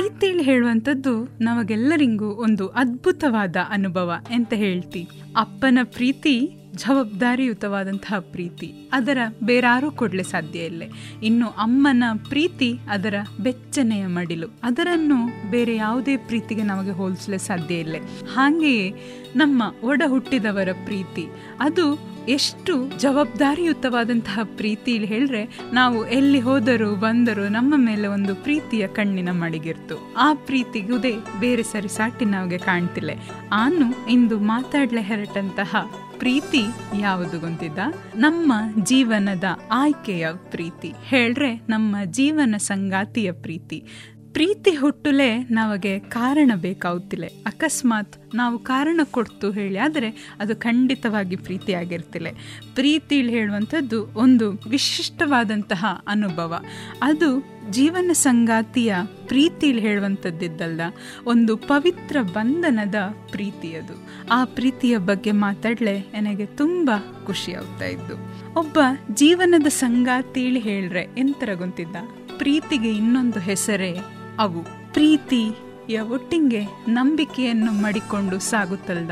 [0.00, 5.08] ಪ್ರೀತಿಲಿ ಹೇಳುವಂಥದ್ದು ನಮಗೆಲ್ಲರಿಗೂ ಒಂದು ಅದ್ಭುತವಾದ ಅನುಭವ ಅಂತ ಹೇಳ್ತಿ.
[5.36, 8.90] ಅಪ್ಪನ ಪ್ರೀತಿ ಜವಾಬ್ದಾರಿಯುತವಾದಂತಹ ಪ್ರೀತಿ.
[8.92, 10.82] ಅದರ ಬೇರಾರೂ ಕೊಡಲೆ ಸಾಧ್ಯ ಇಲ್ಲ.
[11.22, 14.46] ಇನ್ನು ಅಮ್ಮನ ಪ್ರೀತಿ ಅದರ ಬೆಚ್ಚನೆಯ ಮಡಿಲು.
[14.62, 17.96] ಅದರನ್ನು ಬೇರೆ ಯಾವುದೇ ಪ್ರೀತಿಗೆ ನಮಗೆ ಹೋಲಿಸಲು ಸಾಧ್ಯ ಇಲ್ಲ.
[18.34, 18.94] ಹಾಗೆಯೇ
[19.36, 21.26] ನಮ್ಮ ಒಡ ಹುಟ್ಟಿದವರ ಪ್ರೀತಿ.
[21.60, 21.98] ಅದು
[22.30, 30.14] ಎಷ್ಟು ಜವಾಬ್ದಾರಿಯುತವಾದಂತಹ ಪ್ರೀತಿ ಹೇಳಿದ್ರೆ, ನಾವು ಎಲ್ಲಿ ಹೋದರೂ ಬಂದರೂ ನಮ್ಮ ಮೇಲೆ ಒಂದು ಪ್ರೀತಿಯ ಕಣ್ಣಿನ ಮಡಿಗಿರ್ತು.
[30.18, 33.10] ಆ ಪ್ರೀತಿಗುದೇ ಬೇರೆ ಸರಿ ಸಾಟಿ ನಮಗೆ ಕಾಣ್ತಿಲ್ಲ.
[33.52, 35.76] ಆನು ಇಂದು ಮಾತಾಡ್ಲೆ ಹೆರಟಂತಹ
[36.18, 36.62] ಪ್ರೀತಿ
[37.00, 37.78] ಯಾವುದು ಗೊತ್ತಿದ್ದ
[38.16, 40.92] ನಮ್ಮ ಜೀವನದ ಆಯ್ಕೆಯ ಪ್ರೀತಿ.
[41.04, 43.84] ಹೇಳ್ರೆ, ನಮ್ಮ ಜೀವನ ಸಂಗಾತಿಯ ಪ್ರೀತಿ.
[44.32, 47.26] ಪ್ರೀತಿ ಹುಟ್ಟುಲೆ ನಮಗೆ ಕಾರಣ ಬೇಕಾಗುತ್ತಿಲ್ಲ.
[47.46, 50.08] ಅಕಸ್ಮಾತ್ ನಾವು ಕಾರಣ ಕೊಡ್ತು ಹೇಳಿ, ಆದರೆ
[50.40, 52.28] ಅದು ಖಂಡಿತವಾಗಿ ಪ್ರೀತಿ ಆಗಿರ್ತಿಲ್ಲ
[52.74, 56.64] ಪ್ರೀತಿಲಿ ಹೇಳುವಂಥದ್ದು ಒಂದು ವಿಶಿಷ್ಟವಾದಂತಹ ಅನುಭವ.
[57.02, 57.30] ಅದು
[57.70, 58.94] ಜೀವನ ಸಂಗಾತಿಯ
[59.26, 60.80] ಪ್ರೀತಿಲಿ ಹೇಳುವಂಥದ್ದಿದ್ದಲ್ಲ
[61.26, 62.94] ಒಂದು ಪವಿತ್ರ ಬಂಧನದ
[63.30, 63.96] ಪ್ರೀತಿ ಅದು.
[64.32, 66.90] ಆ ಪ್ರೀತಿಯ ಬಗ್ಗೆ ಮಾತಾಡಲೆ ನನಗೆ ತುಂಬ
[67.26, 68.16] ಖುಷಿ ಆಗ್ತಾ ಇದ್ದು.
[68.54, 68.78] ಒಬ್ಬ
[69.14, 71.96] ಜೀವನದ ಸಂಗಾತಿಲಿ ಹೇಳ್ರೆ ಎಂತರ ಗೊತ್ತಿದ್ದ
[72.38, 73.92] ಪ್ರೀತಿಗೆ ಇನ್ನೊಂದು ಹೆಸರೇ
[74.40, 74.60] ಅವು
[74.92, 79.10] ಪ್ರೀತಿಯ ಒಟ್ಟಿಗೆ ನಂಬಿಕೆಯನ್ನು ಮಡಿಕೊಂಡು ಸಾಗುತ್ತಲ್ದ.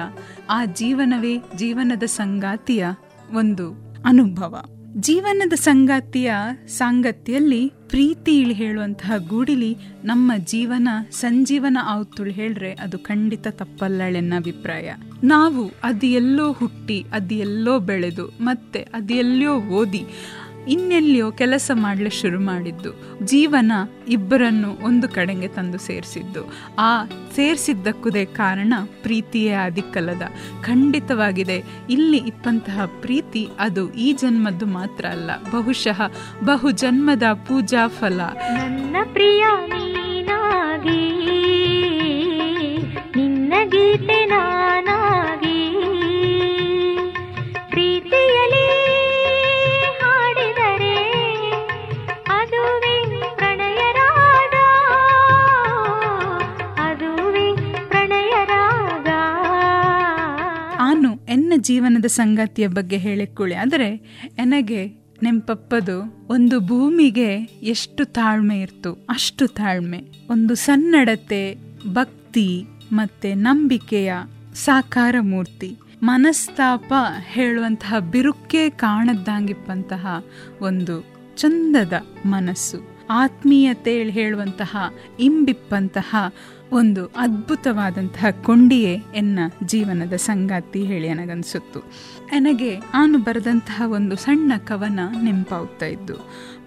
[0.51, 2.87] ಆ ಜೀವನವೇ ಜೀವನದ ಸಂಗಾತಿಯ
[3.35, 3.67] ಒಂದು
[4.05, 4.63] ಅನುಭವ.
[4.97, 6.31] ಜೀವನದ ಸಂಗಾತಿಯ
[6.69, 14.89] ಸಾಂಗತ್ಯಲ್ಲಿ ಪ್ರೀತಿ ಇಳಿ ಹೇಳುವಂತಹ ಗೂಡಿಲಿ ನಮ್ಮ ಜೀವನ ಸಂಜೀವನ ಆವತ್ತುಳು ಹೇಳ್ರೆ ಅದು ಖಂಡಿತ ತಪ್ಪಲ್ಲಳೆನ್ನ ಅಭಿಪ್ರಾಯ.
[15.25, 20.03] ನಾವು ಅದು ಎಲ್ಲೋ ಹುಟ್ಟಿ ಅದು ಎಲ್ಲೋ ಬೆಳೆದು, ಮತ್ತೆ ಅದು ಎಲ್ಲೋ ಓದಿ
[20.69, 22.91] ಇನ್ನೆಲ್ಲಿಯೋ ಕೆಲಸ ಮಾಡಲು ಶುರು ಮಾಡಿದ್ದು.
[23.25, 23.73] ಜೀವನ
[24.09, 26.43] ಇಬ್ಬರನ್ನು ಒಂದು ಕಡೆಗೆ ತಂದು ಸೇರಿಸಿದ್ದು.
[26.79, 26.91] ಆ
[27.37, 30.25] ಸೇರಿಸಿದ್ದಕ್ಕುದೇ ಕಾರಣ ಪ್ರೀತಿಯೇ ಆದಿಕ್ಕಲ್ಲದ
[30.65, 31.59] ಖಂಡಿತವಾಗಿದೆ,
[31.91, 35.31] ಇಲ್ಲಿ ಇಪ್ಪಂತಹ ಪ್ರೀತಿ ಅದು ಈ ಜನ್ಮದ್ದು ಮಾತ್ರ ಅಲ್ಲ.
[35.51, 36.01] ಬಹುಶಃ
[36.45, 38.21] ಬಹು ಜನ್ಮದ ಪೂಜಾ ಫಲ.
[38.57, 39.45] ನನ್ನ ಪ್ರಿಯ
[43.17, 44.19] ನಿನ್ನ ಗೀತೆ
[61.61, 63.57] ಜೀವನದ ಸಂಗಾತಿಯ ಬಗ್ಗೆ ಹೇಳಿಕೊಳ್ಳಿ.
[63.57, 63.97] ಆದರೆ
[64.37, 64.87] ನನಗೆ
[65.23, 68.93] ನೆಂಪಪ್ಪದು ಒಂದು ಭೂಮಿಗೆ ಎಷ್ಟು ತಾಳ್ಮೆ ಇರ್ತು.
[69.09, 70.03] ಅಷ್ಟು ತಾಳ್ಮೆ.
[70.31, 71.57] ಒಂದು ಸನ್ನಡತೆ,
[71.93, 74.13] ಭಕ್ತಿ ಮತ್ತೆ ನಂಬಿಕೆಯ
[74.55, 75.77] ಸಾಕಾರ ಮೂರ್ತಿ.
[76.03, 76.93] ಮನಸ್ತಾಪ
[77.33, 80.07] ಹೇಳುವಂತಹ ಬಿರುಕೆ ಕಾಣದ್ದಾಗಿಪ್ಪಂತಹ
[80.61, 81.05] ಒಂದು
[81.37, 81.93] ಚಂದದ
[82.27, 82.99] ಮನಸ್ಸು.
[83.11, 84.77] ಆತ್ಮೀಯತೆ ಹೇಳುವಂತಹ
[85.21, 86.17] ಇಂಬಿಪ್ಪಂತಹ
[86.73, 91.81] ಒಂದು ಅದ್ಭುತವಾದಂತಹ ಕೊಂಡಿಯೇ ಎನ್ನ ಜೀವನದ ಸಂಗಾತಿ ಹೇಳಿ ನನಗನ್ಸುತ್ತು
[92.33, 96.15] ನನಗೆ ನಾನು ಬರೆದಂತಹ ಒಂದು ಸಣ್ಣ ಕವನ ನೆಂಪಾಗ್ತಾ ಇದ್ದು,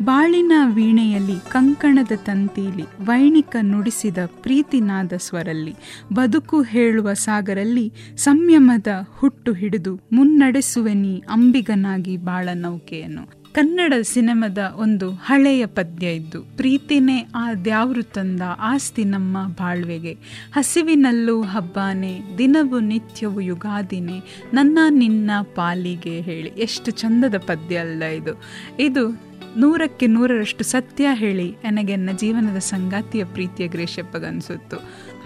[0.02, 5.76] ಬಾಳಿನ ವೀಣೆಯಲ್ಲಿ ಕಂಕಣದ ತಂತಿಲಿ ವೈಣಿಕ ನುಡಿಸಿದ ಪ್ರೀತಿನಾದ ಸ್ವರಲ್ಲಿ,
[6.14, 16.08] ಬದುಕು ಹೇಳುವ ಸಾಗರಲ್ಲಿ ಸಂಯಮದ ಹುಟ್ಟು ಹಿಡಿದು ಮುನ್ನಡೆಸುವೆನಿ ಅಂಬಿಗನಾಗಿ ಬಾಳ ನೌಕೆಯನ್ನು ಕನ್ನಡ ಸಿನಿಮಾದ ಒಂದು ಹಳೆಯ ಪದ್ಯ
[16.08, 20.14] ಇದ್ದು, ಪ್ರೀತಿನೇ ಆ ದ್ಯಾವ್ರು ತಂದ ಆಸ್ತಿ ನಮ್ಮ ಬಾಳ್ವೆಗೆ.
[20.54, 24.20] ಹಸಿವಿನಲ್ಲೂ ಹಬ್ಬಾನೆ, ದಿನವು ನಿತ್ಯವು ಯುಗಾದಿನೇ,
[24.54, 26.50] ನನ್ನ ನಿನ್ನ ಪಾಲಿಗೆ ಹೇಳಿ.
[26.50, 28.42] ಎಷ್ಟು ಚಂದದ ಪದ್ಯ ಅಲ್ಲ ಇದು.
[28.80, 34.78] ಇದು ನೂರಕ್ಕೆ ನೂರರಷ್ಟು ಸತ್ಯ ಹೇಳಿ ನನಗೆ ನನ್ನ ಜೀವನದ ಸಂಗಾತಿಯ ಪ್ರೀತಿಯ ಗ್ರೇಷಪ್ಪಗನ್ಸುತ್ತು.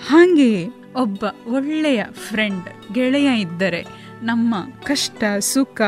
[0.07, 5.81] ಹಾಗೆಯೇ ಒಬ್ಬ ಒಳ್ಳೆಯ ಫ್ರೆಂಡ್ ಗೆಳೆಯ ಇದ್ದರೆ ನಮ್ಮ ಕಷ್ಟ, ಸುಖ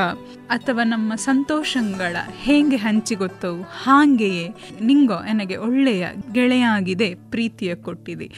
[0.50, 3.62] ಅಥವಾ ನಮ್ಮ ಸಂತೋಷಗಳ ಹೇಗೆ ಹಂಚಿಗೊತ್ತವು?
[3.62, 8.30] ಹಾಗೆಯೇ ನಿಂಗೋ ನನಗೆ ಒಳ್ಳೆಯ ಗೆಳೆಯಾಗಿದೆ, ಪ್ರೀತಿಯ ಕೊಟ್ಟಿದೆ.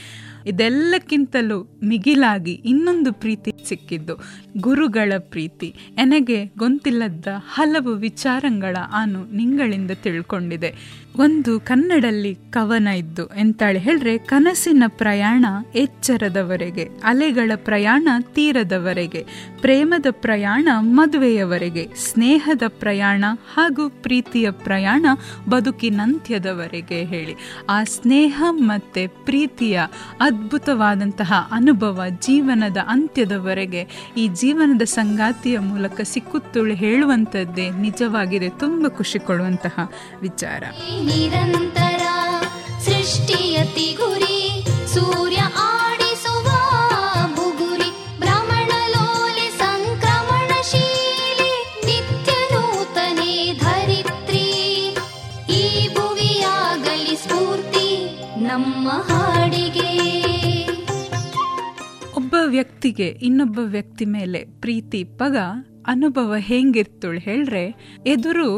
[0.47, 4.15] ಇದೆಲ್ಲಕ್ಕಿಂತಲೂ ಮಿಗಿಲಾಗಿ ಇನ್ನೊಂದು ಪ್ರೀತಿ ಸಿಕ್ಕಿದ್ದು,
[4.57, 5.75] ಗುರುಗಳ ಪ್ರೀತಿ.
[5.93, 10.71] ನನಗೆ ಗೊಂತಿಲ್ಲದ ಹಲವು ವಿಚಾರಗಳ ಆನು ನಿಂಗಳಿಂದ ತಿಳ್ಕೊಂಡಿದೆ.
[11.15, 15.45] ಒಂದು ಕನ್ನಡಲ್ಲಿ ಕವನ ಇದ್ದು ಎಂತಾಳೆ ಹೇಳ್ರೆ, ಕನಸಿನ ಪ್ರಯಾಣ
[15.75, 19.25] ಎಚ್ಚರದವರೆಗೆ, ಅಲೆಗಳ ಪ್ರಯಾಣ ತೀರದವರೆಗೆ,
[19.61, 25.05] ಪ್ರೇಮದ ಪ್ರಯಾಣ ಮದುವೆಯವರೆಗೆ, ಸ್ನೇಹದ ಪ್ರಯಾಣ ಹಾಗೂ ಪ್ರೀತಿಯ ಪ್ರಯಾಣ
[25.49, 27.35] ಬದುಕಿನಂತ್ಯದವರೆಗೆ ಹೇಳಿ.
[27.69, 29.81] ಆ ಸ್ನೇಹ ಮತ್ತೆ ಪ್ರೀತಿಯ
[30.21, 38.49] ಅದ್ಭುತವಾದಂತಹ ಅನುಭವ ಜೀವನದ ಅಂತ್ಯದವರೆಗೆ ಈ ಜೀವನದ ಸಂಗಾತಿಯ ಮೂಲಕ ಸಿಕ್ಕುತ್ತುಳು ಹೇಳುವಂಥದ್ದೇ ನಿಜವಾಗಿದೆ.
[38.49, 39.91] ತುಂಬ ಖುಷಿ ಕೊಡುವಂತಹ
[40.21, 40.63] ವಿಚಾರ.
[41.05, 42.03] ನಿರಂತರ
[42.79, 46.47] ಸೃಷ್ಟಿಯತಿ ಗುರಿ ಸೂರ್ಯ ಆಡಿಸುವ
[47.35, 51.51] ಬುಗುರಿ ಭ್ರಮಣಲೋಲೆ ಸಂಕ್ರಮಣಶೀಲಿ,
[51.85, 54.45] ನಿತ್ಯ ನೂತನೆ ಧರಿತ್ರಿ.
[55.53, 57.87] ಈ ಭುವಿಯಾಗಲಿ ಸ್ಫೂರ್ತಿ
[58.37, 59.89] ನಮ್ಮ ಹಾಡಿಗೆ.
[62.15, 65.37] ಒಬ್ಬ ವ್ಯಕ್ತಿಗೆ ಇನ್ನೊಬ್ಬ ವ್ಯಕ್ತಿ ಮೇಲೆ ಪ್ರೀತಿ, ಪಗ,
[65.87, 67.65] ಅನುಭವ ಹೆಂಗಿರ್ತುಳು ಹೇಳ್ರೆ,
[68.05, 68.49] ಎದುರು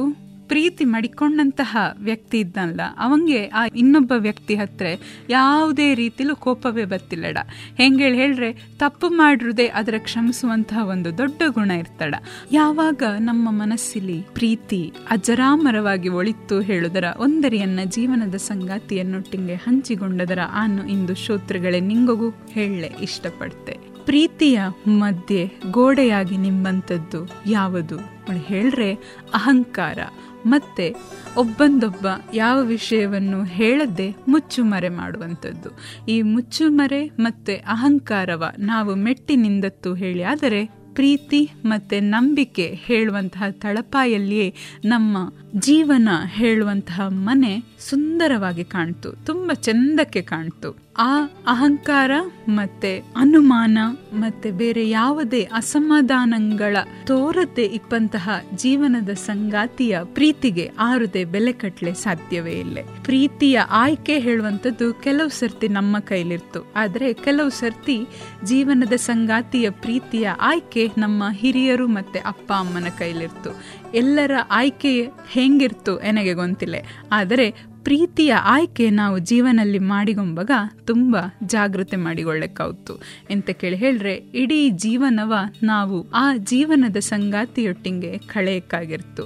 [0.52, 4.86] ಪ್ರೀತಿ ಮಾಡಿಕೊಂಡಂತಹ ವ್ಯಕ್ತಿ ಇದ್ದಲ್ಲ ಅವಂಗೆ ಆ ಇನ್ನೊಬ್ಬ ವ್ಯಕ್ತಿ ಹತ್ರ
[5.30, 7.38] ಯಾವುದೇ ರೀತಿಲೂ ಕೋಪವೇ ಬತ್ತಿಲ್ಲಡ
[7.78, 12.16] ಹೆಂಗೇಳಿ ಹೇಳ್ರೆ ತಪ್ಪು ಮಾಡಿರುದೇ ಅದರ ಕ್ಷಮಿಸುವಂತಹ ಒಂದು ದೊಡ್ಡ ಗುಣ ಇರ್ತಡ.
[12.52, 22.30] ಯಾವಾಗ ನಮ್ಮ ಮನಸ್ಸಿಲಿ ಪ್ರೀತಿ ಅಜರಾಮರವಾಗಿ ಒಳಿತು ಹೇಳುದರ ಒಂದರಿಯನ್ನ ಜೀವನದ ಸಂಗಾತಿಯನ್ನೊಟ್ಟಿಗೆ ಹಂಚಿಕೊಂಡದರ ಆನು ಇಂದು ಶ್ರೋತೃಗಳೇ ನಿಂಗಗೂ
[22.30, 23.78] ಹೇಳಲೆ ಇಷ್ಟಪಡ್ತೆ.
[24.06, 27.98] ಪ್ರೀತಿಯ ಮಧ್ಯೆ ಗೋಡೆಯಾಗಿ ನಿಂಬಂಥದ್ದು ಯಾವುದು?
[28.46, 28.94] ಹೇಳ್ರೆ
[29.34, 29.98] ಅಹಂಕಾರ.
[30.46, 30.96] ಮತ್ತೆ
[31.38, 35.70] ಒಬ್ಬಂದೊಬ್ಬ ಯಾವ ವಿಷಯವನ್ನು ಹೇಳದೆ ಮುಚ್ಚುಮರೆ ಮಾಡುವಂಥದ್ದು.
[36.08, 44.54] ಈ ಮುಚ್ಚುಮರೆ ಮತ್ತೆ ಅಹಂಕಾರವ ನಾವು ಮೆಟ್ಟಿನಿಂದತ್ತು ಹೇಳಿ, ಆದರೆ ಪ್ರೀತಿ ಮತ್ತೆ ನಂಬಿಕೆ ಹೇಳುವಂತಹ ತಳಪಾಯಲ್ಲಿಯೇ
[44.86, 45.18] ನಮ್ಮ
[45.60, 50.81] ಜೀವನ ಹೇಳುವಂತಹ ಮನೆ ಸುಂದರವಾಗಿ ಕಾಣ್ತು, ತುಂಬ ಚೆಂದಕ್ಕೆ ಕಾಣ್ತು.
[51.04, 52.12] ಆ ಅಹಂಕಾರ
[52.50, 53.78] ಮತ್ತೆ ಅನುಮಾನ
[54.14, 56.78] ಮತ್ತೆ ಬೇರೆ ಯಾವುದೇ ಅಸಮಾಧಾನಗಳ
[57.08, 62.78] ತೋರತೆ ಇಪ್ಪಂತಹ ಜೀವನದ ಸಂಗಾತಿಯ ಪ್ರೀತಿಗೆ ಆರುದೆ ಬೆಲೆ ಕಟ್ಲೆ ಸಾಧ್ಯವೇ ಇಲ್ಲ.
[63.04, 66.74] ಪ್ರೀತಿಯ ಆಯ್ಕೆ ಹೇಳುವಂಥದ್ದು ಕೆಲವು ಸರ್ತಿ ನಮ್ಮ ಕೈಲಿರ್ತು.
[66.76, 67.98] ಆದರೆ ಕೆಲವು ಸರ್ತಿ
[68.44, 73.50] ಜೀವನದ ಸಂಗಾತಿಯ ಪ್ರೀತಿಯ ಆಯ್ಕೆ ನಮ್ಮ ಹಿರಿಯರು ಮತ್ತೆ ಅಪ್ಪ ಅಮ್ಮನ ಕೈಲಿರ್ತು.
[73.94, 76.76] ಎಲ್ಲರ ಆಯ್ಕೆ ಹೆಂಗಿರ್ತು ನನಗೆ ಗೊಂತಿಲ್ಲ
[77.12, 80.52] ಆದರೆ ಪ್ರೀತಿಯ ಆಯ್ಕೆ ನಾವು ಜೀವನದಲ್ಲಿ ಮಾಡಿಗೊಂಬಾಗ
[80.86, 83.02] ತುಂಬ ಜಾಗೃತೆ ಮಾಡಿಕೊಳ್ಳಕ್ಕಾವ್ತು
[83.32, 89.24] ಎಂತ ಕೇಳಿ ಹೇಳ್ರೆ, ಇಡೀ ಜೀವನವ ನಾವು ಆ ಜೀವನದ ಸಂಗಾತಿಯೊಟ್ಟಿಗೆ ಕಳೆಯಕ್ಕಾಗಿರ್ತು.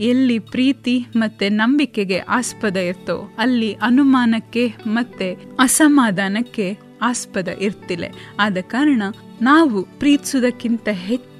[0.00, 8.04] ಎಲ್ಲಿ ಪ್ರೀತಿ ಮತ್ತೆ ನಂಬಿಕೆಗೆ ಆಸ್ಪದ ಇರ್ತೋ, ಅಲ್ಲಿ ಅನುಮಾನಕ್ಕೆ ಮತ್ತೆ ಅಸಮಾಧಾನಕ್ಕೆ ಆಸ್ಪದ ಇರ್ತಿಲ್ಲ
[8.40, 9.02] ಆದ ಕಾರಣ
[9.42, 10.88] ನಾವು ಪ್ರೀತಿಸುವುದಕ್ಕಿಂತ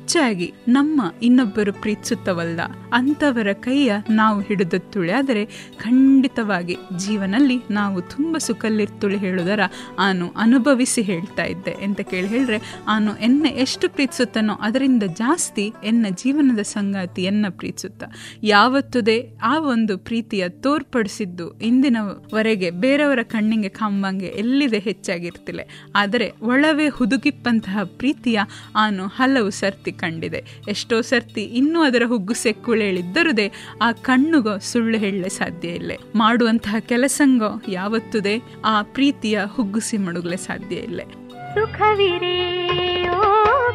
[0.07, 2.61] ಹೆಚ್ಚಾಗಿ ನಮ್ಮ ಇನ್ನೊಬ್ಬರು ಪ್ರೀತಿಸುತ್ತವಲ್ಲ,
[2.93, 5.43] ಅಂಥವರ ಕೈಯ ನಾವು ಹಿಡಿದು ತುಳಿಯಾದರೆ
[5.79, 9.61] ಖಂಡಿತವಾಗಿ ಜೀವನದಲ್ಲಿ ನಾವು ತುಂಬ ಸುಖಲ್ಲಿರ್ತುಳಿ ಹೇಳುವುದರ
[9.99, 16.63] ಆನು ಅನುಭವಿಸಿ ಹೇಳ್ತಾ ಇದ್ದೆ ಅಂತ ಕೇಳಿ ಹೇಳಿದ್ರೆ ಆನು ಎನ್ನ ಎಷ್ಟು ಪ್ರೀತಿಸುತ್ತಾನೋ ಅದರಿಂದ ಜಾಸ್ತಿ ಎನ್ನ ಜೀವನದ
[16.75, 18.05] ಸಂಗಾತಿ ಎನ್ನ ಪ್ರೀತಿಸುತ್ತ.
[18.43, 25.61] ಯಾವತ್ತದೇ ಆ ಒಂದು ಪ್ರೀತಿಯ ತೋರ್ಪಡಿಸಿದ್ದು ಇಂದಿನವರೆಗೆ ಬೇರೆಯವರ ಕಣ್ಣಿಗೆ ಕಂಬಂಗೆ ಎಲ್ಲಿದೆ ಹೆಚ್ಚಾಗಿರ್ತಿಲ್ಲ.
[25.97, 28.39] ಆದರೆ ಒಳವೇ ಹುದುಗಿಪ್ಪಂತಹ ಪ್ರೀತಿಯ
[28.77, 30.45] ಆನು ಹಲವು ಸರ್ತಿ ಕಂಡಿದೆ.
[30.69, 35.93] ಎಷ್ಟೋ ಸರ್ತಿ ಇನ್ನೂ ಅದರ ಹುಗ್ಗು ಸೆಕ್ಕುಳೇಳಿದ್ದರುದೇ ಆ ಕಣ್ಣುಗೋ ಸುಳ್ಳು ಹೇಳಲೆ ಸಾಧ್ಯ ಇಲ್ಲ.
[36.15, 41.01] ಮಾಡುವಂತಹ ಕೆಲಸಂಗೋ ಯಾವತ್ತುದೇ, ಆ ಪ್ರೀತಿಯ ಹುಗ್ಗುಸಿ ಮಡುಗಲೆ ಸಾಧ್ಯ ಇಲ್ಲ.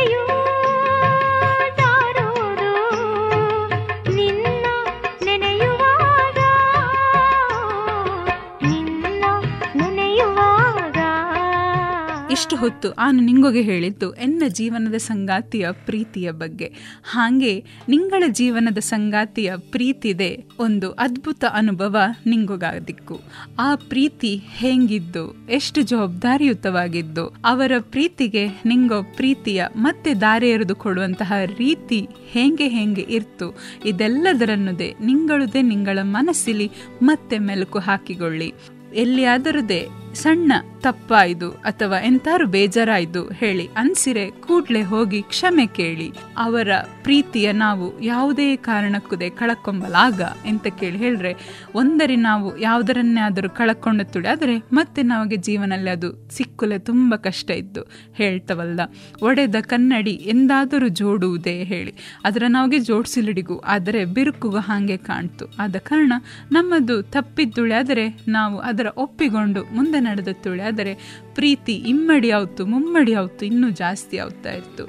[12.46, 16.68] ಇಷ್ಟು ಹೊತ್ತು ಆನು ನಿಂಗೊಗೆ ಹೇಳಿದ್ದು ಎನ್ನ ಜೀವನದ ಸಂಗಾತಿಯ ಪ್ರೀತಿಯ ಬಗ್ಗೆ.
[17.04, 23.20] ಹಾಗೆ ನಿಂಗಳ ಜೀವನದ ಸಂಗಾತಿಯ ಪ್ರೀತಿದೆ ಒಂದು ಅದ್ಭುತ ಅನುಭವ ನಿಂಗೊಗಾದಿಕ್ಕು.
[23.58, 32.68] ಆ ಪ್ರೀತಿ ಹೆಂಗಿದ್ದು, ಎಷ್ಟು ಜವಾಬ್ದಾರಿಯುತವಾಗಿದ್ದು, ಅವರ ಪ್ರೀತಿಗೆ ನಿಂಗೋ ಪ್ರೀತಿಯ ಮತ್ತೆ ದಾರಿ ಎರೆದು ಕೊಡುವಂತಹ ರೀತಿ ಹೆಂಗೆ
[32.68, 36.70] ಹೆಂಗೆ ಇರ್ತು, ಇದೆಲ್ಲದರನ್ನುದೇ ನಿಂಗಳುದೇ ನಿಂಗಳ ಮನಸ್ಸಿಲಿ
[37.02, 38.54] ಮತ್ತೆ ಮೆಲುಕು ಹಾಕಿಕೊಳ್ಳಿ
[38.94, 39.88] ಎಲ್ಲಿಯಾದರದೇ
[40.22, 46.06] ಸಣ್ಣ ತಪ್ಪಾಯ್ದು ಅಥವಾ ಎಂತಾರು ಬೇಜಾರಾಯ್ದು ಹೇಳಿ ಅನ್ಸಿರೆ ಕೂಡ್ಲೆ ಹೋಗಿ ಕ್ಷಮೆ ಕೇಳಿ.
[46.38, 46.68] ಅವರ
[47.02, 51.32] ಪ್ರೀತಿಯ ನಾವು ಯಾವುದೇ ಕಾರಣಕ್ಕೂದೇ ಕಳಕೊಂಬಲಾಗ ಅಂತ ಕೇಳಿ ಹೇಳ್ರೆ,
[51.74, 57.82] ಒಂದರಿ ನಾವು ಯಾವುದರನ್ನೇ ಆದರೂ ಕಳಕೊಂಡು ತುಳಿಯಾದರೆ ಮತ್ತೆ ನಮಗೆ ಜೀವನದಲ್ಲಿ ಅದು ಸಿಕ್ಕುಲೆ ತುಂಬ ಕಷ್ಟ ಇದ್ದು
[58.14, 58.80] ಹೇಳ್ತವಲ್ಲ
[59.22, 61.94] ಒಡೆದ ಕನ್ನಡಿ ಎಂದಾದರೂ ಜೋಡುವುದೇ ಹೇಳಿ.
[62.24, 65.46] ಅದರ ನಮಗೆ ಜೋಡಿಸಿಲಿಡಿಗು ಆದರೆ ಬಿರುಕುಗೂ ಹಾಗೆ ಕಾಣ್ತು.
[65.58, 66.12] ಆದ ಕಾರಣ
[66.52, 70.92] ನಮ್ಮದು ತಪ್ಪಿದ್ದುಳೆ ಆದರೆ ನಾವು ಅದರ ಒಪ್ಪಿಕೊಂಡು ಮುಂದೆ ನಡೆದತ್ತುಳೆ ಆದರೆ
[71.34, 74.86] ಪ್ರೀತಿ ಇಮ್ಮಡಿ ಆಯ್ತು ಮುಮ್ಮಡಿ ಆಯ್ತು ಇನ್ನೂ ಜಾಸ್ತಿ ಆಗ್ತಾ ಇತ್ತು.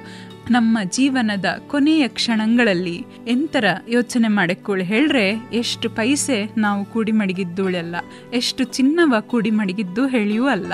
[0.50, 4.84] ನಮ್ಮ ಜೀವನದ ಕೊನೆಯ ಕ್ಷಣಗಳಲ್ಲಿ ಎಂತರ ಯೋಚನೆ ಮಾಡಿಕೊಳ್ಳಿ.
[4.84, 7.96] ಹೇಳ್ರೆ, ಎಷ್ಟು ಪೈಸೆ ನಾವು ಕೂಡಿ ಮಡಗಿದ್ದುಳೆಲ್ಲ
[8.32, 10.72] ಎಷ್ಟು ಚಿನ್ನವ ಕೂಡಿ ಮಡಗಿದ್ದು ಹೇಳಿಯೂ ಅಲ್ಲ.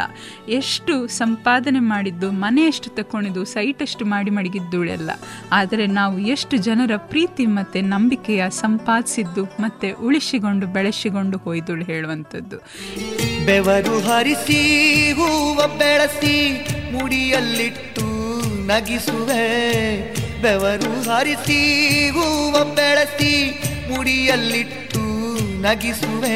[0.49, 5.11] ಎಷ್ಟು ಸಂಪಾದನೆ ಮಾಡಿದ್ದು, ಮನೆ ಎಷ್ಟು ತಕೊಂಡಿದ್ದು ಸೈಟ್ ಎಷ್ಟು ಮಾಡಿ ಮಡಗಿದ್ದುಳೆಲ್ಲ
[5.53, 12.59] ಆದರೆ ನಾವು ಎಷ್ಟು ಜನರ ಪ್ರೀತಿ ಮತ್ತೆ ನಂಬಿಕೆಯ ಸಂಪಾದಿಸಿದ್ದು, ಮತ್ತೆ ಉಳಿಸಿಕೊಂಡು ಬೆಳೆಸಿಕೊಂಡು ಹೋಯ್ದುಳು ಹೇಳುವಂಥದ್ದು.
[13.47, 14.62] ಬೆವರು ಹರಿಸಿ,
[15.12, 16.37] ಹೂವ ಬೆಳೆಸಿ,
[16.93, 18.13] ಮುಡಿಯಲ್ಲಿಟ್ಟು
[18.66, 19.44] ನಗಿಸುವೆ.
[20.42, 25.04] ಬೆವರು ಹರಿಸಿ, ಹೂವ ಬೆಳೆಸಿ, ಮುಡಿಯಲ್ಲಿಟ್ಟು
[25.62, 26.34] ನಗಿಸುವೆ.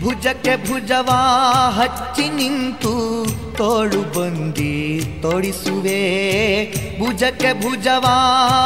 [0.00, 3.26] ಭುಜಕ್ಕೆ ಭುಜವಾ ಹಚ್ಚಿ ನಿಂತು
[3.56, 6.00] ತೋಳು ಬಂದಿ ತೊಡಿಸುವೆ.
[6.98, 8.16] ಭುಜಕ್ಕೆ ಭುಜವಾ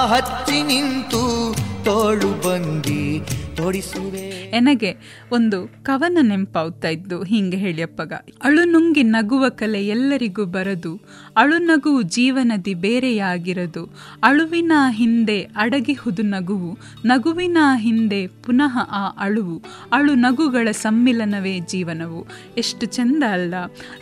[0.06, 3.20] ಹಚ್ಚಿ ನಿಂತು ತೋಳು ಬಂದಿ
[3.56, 4.56] ತೊಡಿಸುವೆ.
[4.56, 4.96] ಎನಗೆ
[5.32, 8.12] ಒಂದು ಕವನ ನೆಂಪಾವ್ತಾ ಇದ್ದು ಹಿಂಗೆ ಹೇಳಿಯಪ್ಪಗ
[8.44, 11.00] ಅಳು ನುಂಗಿ ನಗುವ ಕಲೆ ಎಲ್ಲರಿಗೂ ಬರದು,
[11.36, 19.62] ಅಳು ನಗುವು ಜೀವನದಿ ಬೇರೆಯಾಗಿರದು, ಅಳುವಿನ ಹಿಂದೆ ಅಡಗಿಹುದು ನಗುವು, ನಗುವಿನ ಹಿಂದೆ ಪುನಃ ಆ ಅಳುವು,
[19.92, 22.26] ಅಳು ನಗುಗಳ ಸಮ್ಮಿಲನವೇ ಜೀವನವು.
[22.56, 23.54] ಎಷ್ಟು ಚಂದ ಅಲ್ಲ.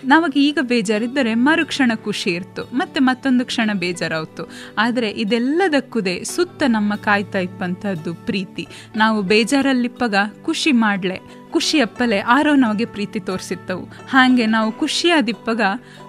[0.05, 7.39] ನಮಗೆ ಈಗ ಬೇಜಾರಿದ್ದರೆ ಮರುಕ್ಷಣ ಖುಷಿ ಇರ್ತು ಮತ್ತೆ ಮತ್ತೊಂದು ಕ್ಷಣ ಬೇಜಾರಾಯ್ತು ಆದರೆ ಇದೆಲ್ಲದಕ್ಕೂದೇ ಸುತ್ತ ನಮ್ಮ ಕಾಯ್ತಾ
[7.39, 8.66] ಇಪ್ಪಂಥದ್ದು ಪ್ರೀತಿ.
[8.97, 11.20] ನಾವು ಬೇಜಾರಲ್ಲಿಪ್ಪಗ, ಖುಷಿ ಮಾಡ್ಲೆ
[11.55, 13.84] ಖುಷಿ ಅಪ್ಪಲೆ ಆರೋ ನಮಗೆ ಪ್ರೀತಿ ತೋರಿಸಿತ್ತವು.
[14.11, 15.61] ಹಾಗೆ ನಾವು ಖುಷಿಯಾದಿಪ್ಪಗ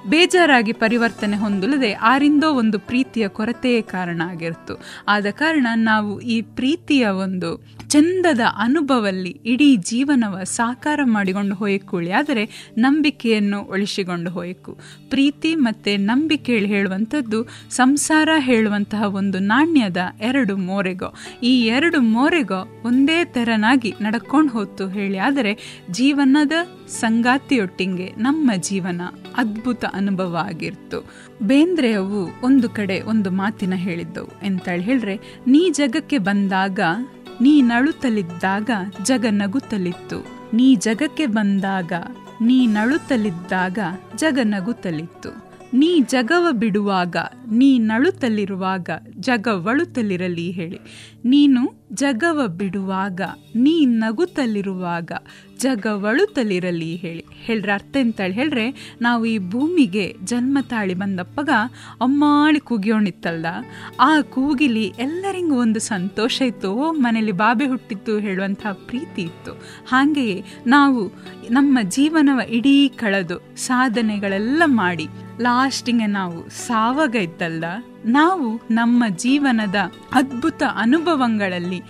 [0.09, 4.73] ಬೇಜಾರಾಗಿ ಪರಿವರ್ತನೆ ಹೊಂದಲದೆ ಆರಿಂದೋ ಒಂದು ಪ್ರೀತಿಯ ಕೊರತೆಯೇ ಕಾರಣ ಆಗಿರ್ತು.
[5.07, 12.11] ಆದ ಕಾರಣ ನಾವು ಈ ಪ್ರೀತಿಯ ಒಂದು ಚಂದದ ಅನುಭವಲ್ಲಿ ಇಡೀ ಜೀವನವ ಸಾಕಾರ ಮಾಡಿಕೊಂಡು ಹೋಯಕ್ಕುಳಿ.
[12.11, 14.77] ಆದರೆ ನಂಬಿಕೆಯನ್ನು ಉಳಿಸಿಕೊಂಡು ಹೋಯಕು
[15.09, 21.13] ಪ್ರೀತಿ ಮತ್ತು ನಂಬಿಕೆ ಹೇಳುವಂಥದ್ದು ಸಂಸಾರ ಹೇಳುವಂತಹ ಒಂದು ನಾಣ್ಯದ ಎರಡು ಮೋರೆಗೋ.
[21.43, 25.17] ಈ ಎರಡು ಮೋರೆಗೋ ಒಂದೇ ತೆರನಾಗಿ ನಡ್ಕೊಂಡು ಹೋತು ಹೇಳಿ.
[25.17, 26.51] ಆದರೆ ಜೀವನದ
[26.87, 29.01] ಸಂಗಾತಿಯೊಟ್ಟಿಗೆ ನಮ್ಮ ಜೀವನ
[29.37, 31.09] ಅದ್ಭುತ ಅನುಭವ ಆಗಿರ್ತು.
[31.43, 34.45] ಬೇಂದ್ರೆಯವು ಒಂದು ಕಡೆ ಒಂದು ಮಾತಿನ ಹೇಳಿದ್ದವು.
[34.45, 35.15] ಎಂತೇಳಿ ಹೇಳಿದ್ರೆ
[35.47, 36.79] ನೀ ಜಗಕ್ಕೆ ಬಂದಾಗ
[37.41, 38.69] ನೀ ನಳುತ್ತಲಿದ್ದಾಗ
[39.03, 40.25] ಜಗ ನಗುತ್ತಲಿತ್ತು.
[40.53, 41.91] ನೀ ಜಗಕ್ಕೆ ಬಂದಾಗ
[42.41, 43.79] ನೀ ನಳುತ್ತಲಿದ್ದಾಗ
[44.15, 45.45] ಜಗ ನಗುತ್ತಲಿತ್ತು.
[45.73, 47.15] ನೀ ಜಗವ ಬಿಡುವಾಗ
[47.51, 50.79] ನೀ ನಳುತ್ತಲಿರುವಾಗ ಜಗ ಒಳುತ್ತಲಿರಲಿ ಹೇಳಿ.
[51.25, 53.21] ನೀನು ಜಗವ ಬಿಡುವಾಗ
[53.55, 55.11] ನೀ ನಗುತ್ತಲಿರುವಾಗ
[55.59, 55.87] ಜಗ
[56.33, 57.25] ತಲಿರಲಿ ಹೇಳಿ.
[57.31, 61.49] ಹೇಳ್ರ, ಅರ್ಥ ಎಂತೇಳಿ ಹೇಳ್ರೆ, ನಾವು ಈ ಭೂಮಿಗೆ ಜನ್ಮ ತಾಳಿ ಬಂದಪ್ಪಗ
[62.01, 63.45] ಅಮ್ಮಾಳಿ ಕೂಗಿಯೋಣಿತ್ತಲ್ದ
[63.99, 66.71] ಆ ಕೂಗಿಲಿ ಎಲ್ಲರಿಗೂ ಒಂದು ಸಂತೋಷ ಇತ್ತು.
[66.73, 69.53] ಓ, ಮನೇಲಿ ಬಾಬೆ ಹುಟ್ಟಿತ್ತು ಹೇಳುವಂತಹ ಪ್ರೀತಿ ಇತ್ತು.
[69.87, 71.11] ಹಾಗೆಯೇ ನಾವು
[71.51, 75.07] ನಮ್ಮ ಜೀವನವ ಇಡೀ ಕಳೆದು ಸಾಧನೆಗಳೆಲ್ಲ ಮಾಡಿ,
[75.41, 77.65] ಲಾಸ್ಟಿಗೆ ನಾವು ಸಾವಾಗ ಇದ್ದಲ್ಲ
[78.05, 79.75] ನಾವು ನಮ್ಮ ಜೀವನದ
[80.13, 81.81] ಅದ್ಭುತ ಅನುಭವಗಳಲ್ಲಿ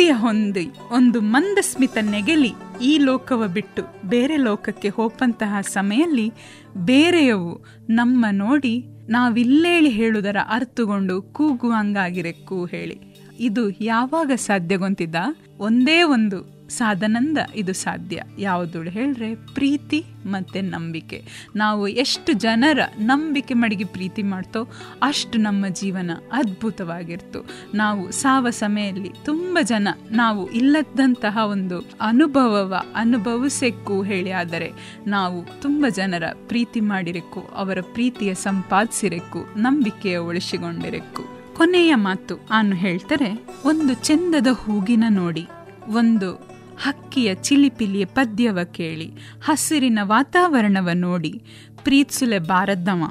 [0.00, 2.50] ಸಂತೃಪ್ತಿಯ ಹೊಂದಿ, ಒಂದು ಮಂದಸ್ಮಿತ ನೆಗೆಲಿ
[2.82, 6.32] ಈ ಲೋಕವ ಬಿಟ್ಟು ಬೇರೆ ಲೋಕಕ್ಕೆ ಹೋಪಂತಹ ಸಮಯಲ್ಲಿ
[6.76, 7.52] ಬೇರೆಯವು
[7.90, 8.72] ನಮ್ಮ ನೋಡಿ
[9.08, 12.96] ನಾವಿಲ್ಲೇಳಿ ಹೇಳುವುದರ ಅರ್ಥಗೊಂಡು ಕೂ ಹೇಳಿ
[13.40, 15.16] ಇದು ಯಾವಾಗ ಸಾಧ್ಯಗೊಂತಿದ್ದ?
[15.58, 18.22] ಒಂದೇ ಒಂದು ಸಾಧನಂದ ಇದು ಸಾಧ್ಯ.
[18.38, 21.18] ಯಾವುದು ಹೇಳ್ರೆ, ಪ್ರೀತಿ ಮತ್ತು ನಂಬಿಕೆ.
[21.56, 24.64] ನಾವು ಎಷ್ಟು ಜನರ ನಂಬಿಕೆ ಮಡಗಿ ಪ್ರೀತಿ ಮಾಡ್ತೋ
[25.02, 27.40] ಅಷ್ಟು ನಮ್ಮ ಜೀವನ ಅದ್ಭುತವಾಗಿರ್ತು.
[27.74, 34.70] ನಾವು ಸಾವ ಸಮಯಲ್ಲಿ ತುಂಬ ಜನ ನಾವು ಇಲ್ಲದಂತಹ ಒಂದು ಅನುಭವವ ಅನುಭವಿಸೆಕ್ಕು ಹೇಳಿ ಆದರೆ
[35.06, 41.22] ನಾವು ತುಂಬ ಜನರ ಪ್ರೀತಿ ಮಾಡಿರಕ್ಕು, ಅವರ ಪ್ರೀತಿಯ ಸಂಪಾದಿಸಿರೆಕ್ಕು, ನಂಬಿಕೆಯ ಉಳಿಸಿಕೊಂಡಿರಕ್ಕು
[41.56, 43.30] ಕೊನೆಯ ಮಾತು ನಾನು ಹೇಳ್ತಾರೆ,
[43.64, 45.44] ಒಂದು ಚೆಂದದ ಹೂಗಿನ ನೋಡಿ,
[45.88, 46.49] ಒಂದು
[46.80, 49.12] ಹಕ್ಕಿಯ ಚಿಲಿಪಿಲಿಯ ಪದ್ಯವ ಕೇಳಿ,
[49.44, 51.42] ಹಸಿರಿನ ವಾತಾವರಣವ ನೋಡಿ,
[51.84, 53.02] ಪ್ರೀತ್ಸುಲೆ ಬಾರದ್ದವ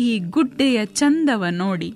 [0.00, 1.94] ಈ ಗುಡ್ಡೆಯ ಚಂದವ ನೋಡಿ,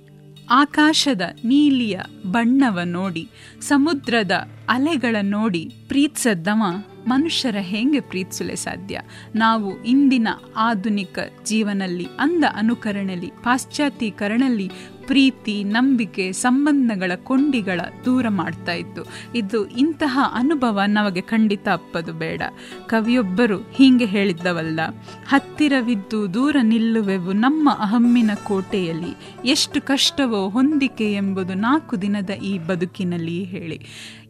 [0.51, 3.29] ಆಕಾಶದ ನೀಲಿಯ ಬಣ್ಣವ ನೋಡಿ,
[3.61, 6.85] ಸಮುದ್ರದ ಅಲೆಗಳ ನೋಡಿ ಪ್ರೀತ್ಸದ್ದವ.
[7.07, 9.01] ಮನುಷ್ಯರ ಹೇಗೆ ಪ್ರೀತಿಸಲೆ ಸಾಧ್ಯ?
[9.35, 14.71] ನಾವು ಇಂದಿನ ಆಧುನಿಕ ಜೀವನಲ್ಲಿ ಅಂದ ಅನುಕರಣೆಯಲ್ಲಿ ಪಾಶ್ಚಾತ್ಯೀಕರಣಲ್ಲಿ
[15.07, 19.03] ಪ್ರೀತಿ, ನಂಬಿಕೆ, ಸಂಬಂಧಗಳ ಕೊಂಡಿಗಳ ದೂರ ಮಾಡ್ತಾ ಇತ್ತು.
[19.35, 22.43] ಇದು ಇಂತಹ ಅನುಭವ ನಮಗೆ ಖಂಡಿತ ಅಪ್ಪದು ಬೇಡ.
[22.87, 24.81] ಕವಿಯೊಬ್ಬರು ಹೀಗೆ ಹೇಳಿದ್ದವಲ್ಲ,
[25.29, 29.13] ಹತ್ತಿರವಿದ್ದು ದೂರ ನಿಲ್ಲುವೆವು ನಮ್ಮ ಅಹಮ್ಮಿನ ಕೋಟೆಯಲ್ಲಿ.
[29.45, 33.81] ಎಷ್ಟು ಕಷ್ಟವೋ ಹೊಂದಿಕೆ ಎಂಬುದು ನಾಲ್ಕು ದಿನದ ಈ ಬದುಕಿನಲ್ಲಿ ಹೇಳಿ.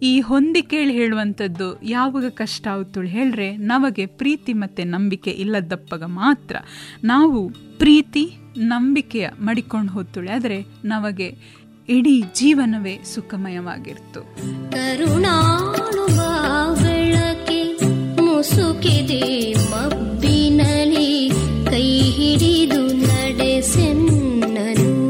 [0.03, 6.57] ಈ ಹೊಂದಿಕೇಳಿ ಹೇಳುವಂಥದ್ದು ಯಾವಾಗ ಕಷ್ಟ ಆಗುತ್ತಳು ಹೇಳ್ರೆ, ನಮಗೆ ಪ್ರೀತಿ ಮತ್ತು ನಂಬಿಕೆ ಇಲ್ಲದಪ್ಪಗ ಮಾತ್ರ.
[7.05, 7.41] ನಾವು
[7.79, 11.37] ಪ್ರೀತಿ ನಂಬಿಕೆಯ ಮಡಿಕೊಂಡು ಹೊತ್ತುಳೆ ಆದರೆ ನಮಗೆ
[11.89, 14.20] ಇಡೀ ಜೀವನವೇ ಸುಖಮಯವಾಗಿರ್ತು.
[18.24, 21.31] ಮುಸುಕಿದೆ ಮಬ್ಬಿನಲಿ
[21.66, 25.07] ಕೈ ಹಿಡಿದು ನಡೆಸೆನ್ನನು.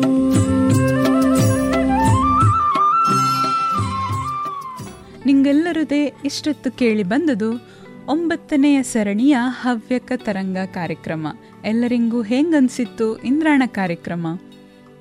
[5.26, 7.75] ನಿಂಗೆಲ್ಲರದೇ ಇಷ್ಟೊತ್ತು ಕೇಳಿ ಬಂದದು
[8.08, 11.26] ಒಂಬತ್ತನೆಯ ಸರಣಿಯ ಹವ್ಯಕ ತರಂಗ ಕಾರ್ಯಕ್ರಮ.
[11.64, 14.26] ಎಲ್ಲರಿಗೂ ಹೆಂಗನ್ಸಿತ್ತು ಇಂದ್ರಾಣ ಕಾರ್ಯಕ್ರಮ?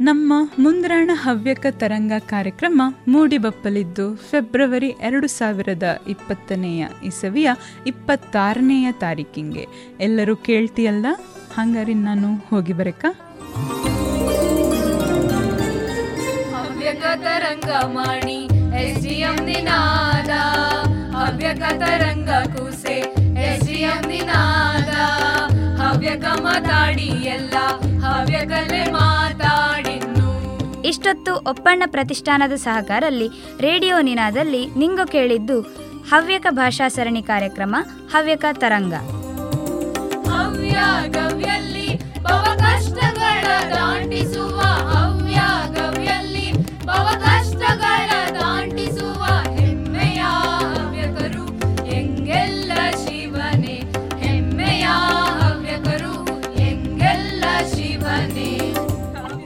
[0.01, 7.49] ನಮ್ಮ ಮುಂದ್ರಾಣ ಹವ್ಯಕ ತರಂಗ ಕಾರ್ಯಕ್ರಮ ಮೂಡಿಬಪ್ಪಲಿದ್ದು ಫೆಬ್ರವರಿ ಎರಡು ಸಾವಿರದ ಇಪ್ಪತ್ತನೆಯ ಇಸವಿಯ
[7.87, 9.67] ಇಪ್ಪತ್ತಾರನೆಯ ತಾರೀಕಿಂಗೆ.
[9.99, 11.05] ಎಲ್ಲರೂ ಕೇಳ್ತಿಯಲ್ಲ?
[11.53, 13.05] ಹಂಗಾರಿ ನಾನು ಹೋಗಿ ಬರಕ?
[16.53, 18.39] ಹವ್ಯಕ ತರಂಗ ಮಾಡಿ
[18.81, 19.07] ಎಸ್
[21.25, 22.95] ಹವ್ಯಕ ತರಂಗ ಕೂಸೆ
[23.43, 24.91] S D M Ninaada
[25.81, 27.55] Havyaka ಮಾತಾಡಿ ಎಲ್ಲ
[28.05, 30.27] ಹವ್ಯಕಲೆ ಮಾತಾಡಿನ್ನು.
[30.83, 33.27] ಇಷ್ಟೊತ್ತು ಒಪ್ಪಣ್ಣ ಪ್ರತಿಷ್ಠಾನದ ಸಹಕಾರಲ್ಲಿ
[33.59, 35.61] ರೇಡಿಯೋ ನಿನಾದಲ್ಲಿ ನಿಂಗು ಕೇಳಿದ್ದು
[36.11, 37.75] ಹವ್ಯಕ ಭಾಷಾ ಸರಣಿ ಕಾರ್ಯಕ್ರಮ
[38.13, 38.93] ಹವ್ಯಕ ತರಂಗ.
[40.29, 40.75] ಹವ್ಯ
[41.07, 41.87] ಗವ್ಯಲ್ಲಿ
[42.21, 43.45] ಭವ ಕಷ್ಟಗಳ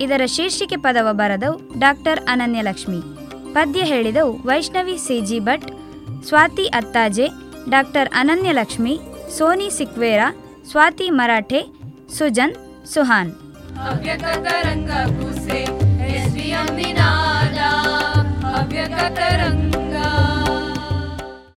[0.09, 3.01] ಇದರ ಶೀರ್ಷಿಕೆ ಪದವ ಬರೆದವು ಡಾಕ್ಟರ್ ಅನನ್ಯಲಕ್ಷ್ಮಿ.
[3.53, 5.71] ಪದ್ಯ ಹೇಳಿದವು Vaishnavi C G Bhat,
[6.25, 7.27] Swathi Attaje,
[7.69, 8.99] doctor Ananyalakshmi,
[9.37, 10.35] Soni Sequeira,
[10.71, 11.61] Swathi Marathe,
[12.17, 13.31] Sujan, Suhan.
[13.79, 14.23] Havyaka